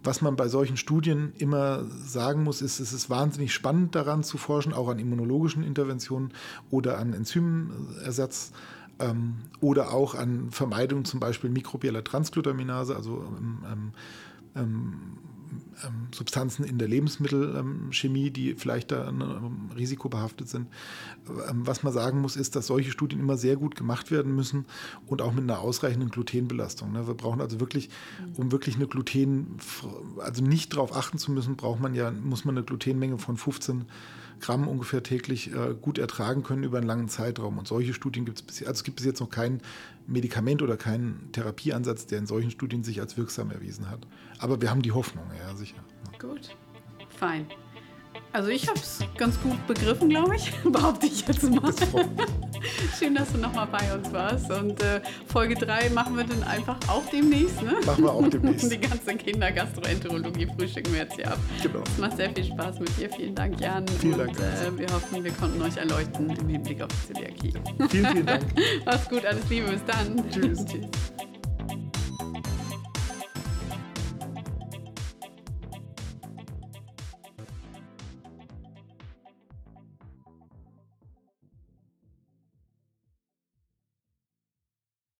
Was 0.03 0.21
man 0.21 0.35
bei 0.35 0.47
solchen 0.47 0.77
Studien 0.77 1.33
immer 1.37 1.83
sagen 1.85 2.43
muss, 2.43 2.61
ist, 2.61 2.79
es 2.79 2.93
ist 2.93 3.09
wahnsinnig 3.09 3.51
spannend 3.53 3.95
daran 3.95 4.23
zu 4.23 4.37
forschen, 4.37 4.71
auch 4.71 4.89
an 4.89 4.99
immunologischen 4.99 5.63
Interventionen 5.63 6.31
oder 6.69 6.99
an 6.99 7.13
Enzymersatz 7.13 8.51
ähm, 8.99 9.35
oder 9.59 9.91
auch 9.91 10.15
an 10.15 10.51
Vermeidung 10.51 11.05
zum 11.05 11.19
Beispiel 11.19 11.49
mikrobieller 11.49 12.03
Transglutaminase, 12.03 12.95
also 12.95 13.23
ähm, 13.37 13.63
ähm, 13.65 13.91
ähm 14.55 14.93
ähm, 15.83 16.07
Substanzen 16.13 16.65
in 16.65 16.77
der 16.77 16.87
Lebensmittelchemie, 16.87 18.31
die 18.31 18.55
vielleicht 18.55 18.91
da 18.91 19.07
ähm, 19.07 19.69
risikobehaftet 19.75 20.49
sind. 20.49 20.67
Ähm, 21.49 21.65
was 21.67 21.83
man 21.83 21.93
sagen 21.93 22.21
muss, 22.21 22.35
ist, 22.35 22.55
dass 22.55 22.67
solche 22.67 22.91
Studien 22.91 23.19
immer 23.19 23.37
sehr 23.37 23.55
gut 23.55 23.75
gemacht 23.75 24.11
werden 24.11 24.35
müssen 24.35 24.65
und 25.05 25.21
auch 25.21 25.33
mit 25.33 25.43
einer 25.43 25.59
ausreichenden 25.59 26.09
Glutenbelastung. 26.09 26.91
Ne? 26.91 27.07
Wir 27.07 27.13
brauchen 27.13 27.41
also 27.41 27.59
wirklich, 27.59 27.89
um 28.35 28.51
wirklich 28.51 28.75
eine 28.75 28.87
Gluten, 28.87 29.57
also 30.19 30.43
nicht 30.43 30.73
darauf 30.73 30.95
achten 30.95 31.17
zu 31.17 31.31
müssen, 31.31 31.55
braucht 31.55 31.79
man 31.79 31.93
ja, 31.93 32.11
muss 32.11 32.45
man 32.45 32.57
eine 32.57 32.65
Glutenmenge 32.65 33.17
von 33.17 33.37
15 33.37 33.85
Gramm 34.39 34.67
ungefähr 34.67 35.03
täglich 35.03 35.53
äh, 35.53 35.75
gut 35.81 35.97
ertragen 35.97 36.43
können 36.43 36.63
über 36.63 36.77
einen 36.77 36.87
langen 36.87 37.09
Zeitraum. 37.09 37.57
Und 37.57 37.67
solche 37.67 37.93
Studien 37.93 38.25
gibt 38.25 38.39
es 38.39 38.43
bis 38.43 38.63
also 38.63 38.91
bis 38.91 39.05
jetzt 39.05 39.19
noch 39.19 39.29
kein 39.29 39.61
Medikament 40.07 40.61
oder 40.61 40.77
keinen 40.77 41.29
Therapieansatz, 41.31 42.05
der 42.05 42.19
in 42.19 42.27
solchen 42.27 42.51
Studien 42.51 42.83
sich 42.83 42.99
als 42.99 43.17
wirksam 43.17 43.51
erwiesen 43.51 43.89
hat. 43.89 44.07
Aber 44.39 44.61
wir 44.61 44.69
haben 44.69 44.81
die 44.81 44.91
Hoffnung, 44.91 45.25
ja, 45.39 45.55
sicher. 45.55 45.83
Gut, 46.19 46.55
fein. 47.09 47.47
Also 48.33 48.49
ich 48.49 48.67
habe 48.67 48.79
es 48.79 48.99
ganz 49.17 49.39
gut 49.41 49.65
begriffen, 49.67 50.09
glaube 50.09 50.35
ich, 50.35 50.51
behaupte 50.63 51.07
ich 51.07 51.25
jetzt 51.27 51.43
mal. 51.43 51.73
Schön, 52.99 53.15
dass 53.15 53.31
du 53.31 53.37
nochmal 53.37 53.67
bei 53.67 53.93
uns 53.93 54.11
warst. 54.11 54.51
Und 54.51 54.81
äh, 54.81 55.01
Folge 55.27 55.55
3 55.55 55.89
machen 55.89 56.17
wir 56.17 56.23
dann 56.23 56.43
einfach 56.43 56.77
auch 56.87 57.05
demnächst, 57.11 57.61
ne? 57.61 57.75
Machen 57.85 58.03
wir 58.03 58.11
auch 58.11 58.27
demnächst. 58.27 58.71
Die 58.71 58.79
ganze 58.79 59.15
Kindergastroenterologie 59.15 60.47
frühstücken 60.55 60.93
wir 60.93 61.01
jetzt 61.01 61.15
hier 61.15 61.31
ab. 61.31 61.39
Genau. 61.63 61.83
Es 61.85 61.97
macht 61.97 62.17
sehr 62.17 62.29
viel 62.33 62.43
Spaß 62.43 62.79
mit 62.79 62.97
dir. 62.97 63.09
Vielen 63.09 63.35
Dank, 63.35 63.59
Jan. 63.59 63.87
Vielen 63.99 64.17
Dank. 64.17 64.29
Und 64.29 64.39
äh, 64.39 64.77
wir 64.77 64.87
hoffen, 64.93 65.23
wir 65.23 65.31
konnten 65.31 65.61
euch 65.61 65.77
erleuchten 65.77 66.29
im 66.29 66.49
Hinblick 66.49 66.81
auf 66.81 66.89
die 66.89 67.13
Zöliakie. 67.13 67.53
Vielen, 67.89 68.07
vielen 68.07 68.25
Dank. 68.25 68.43
Mach's 68.85 69.09
gut, 69.09 69.25
alles 69.25 69.47
Liebe, 69.49 69.71
bis 69.71 69.85
dann. 69.85 70.29
Tschüss. 70.29 70.65
Tschüss. 70.65 71.26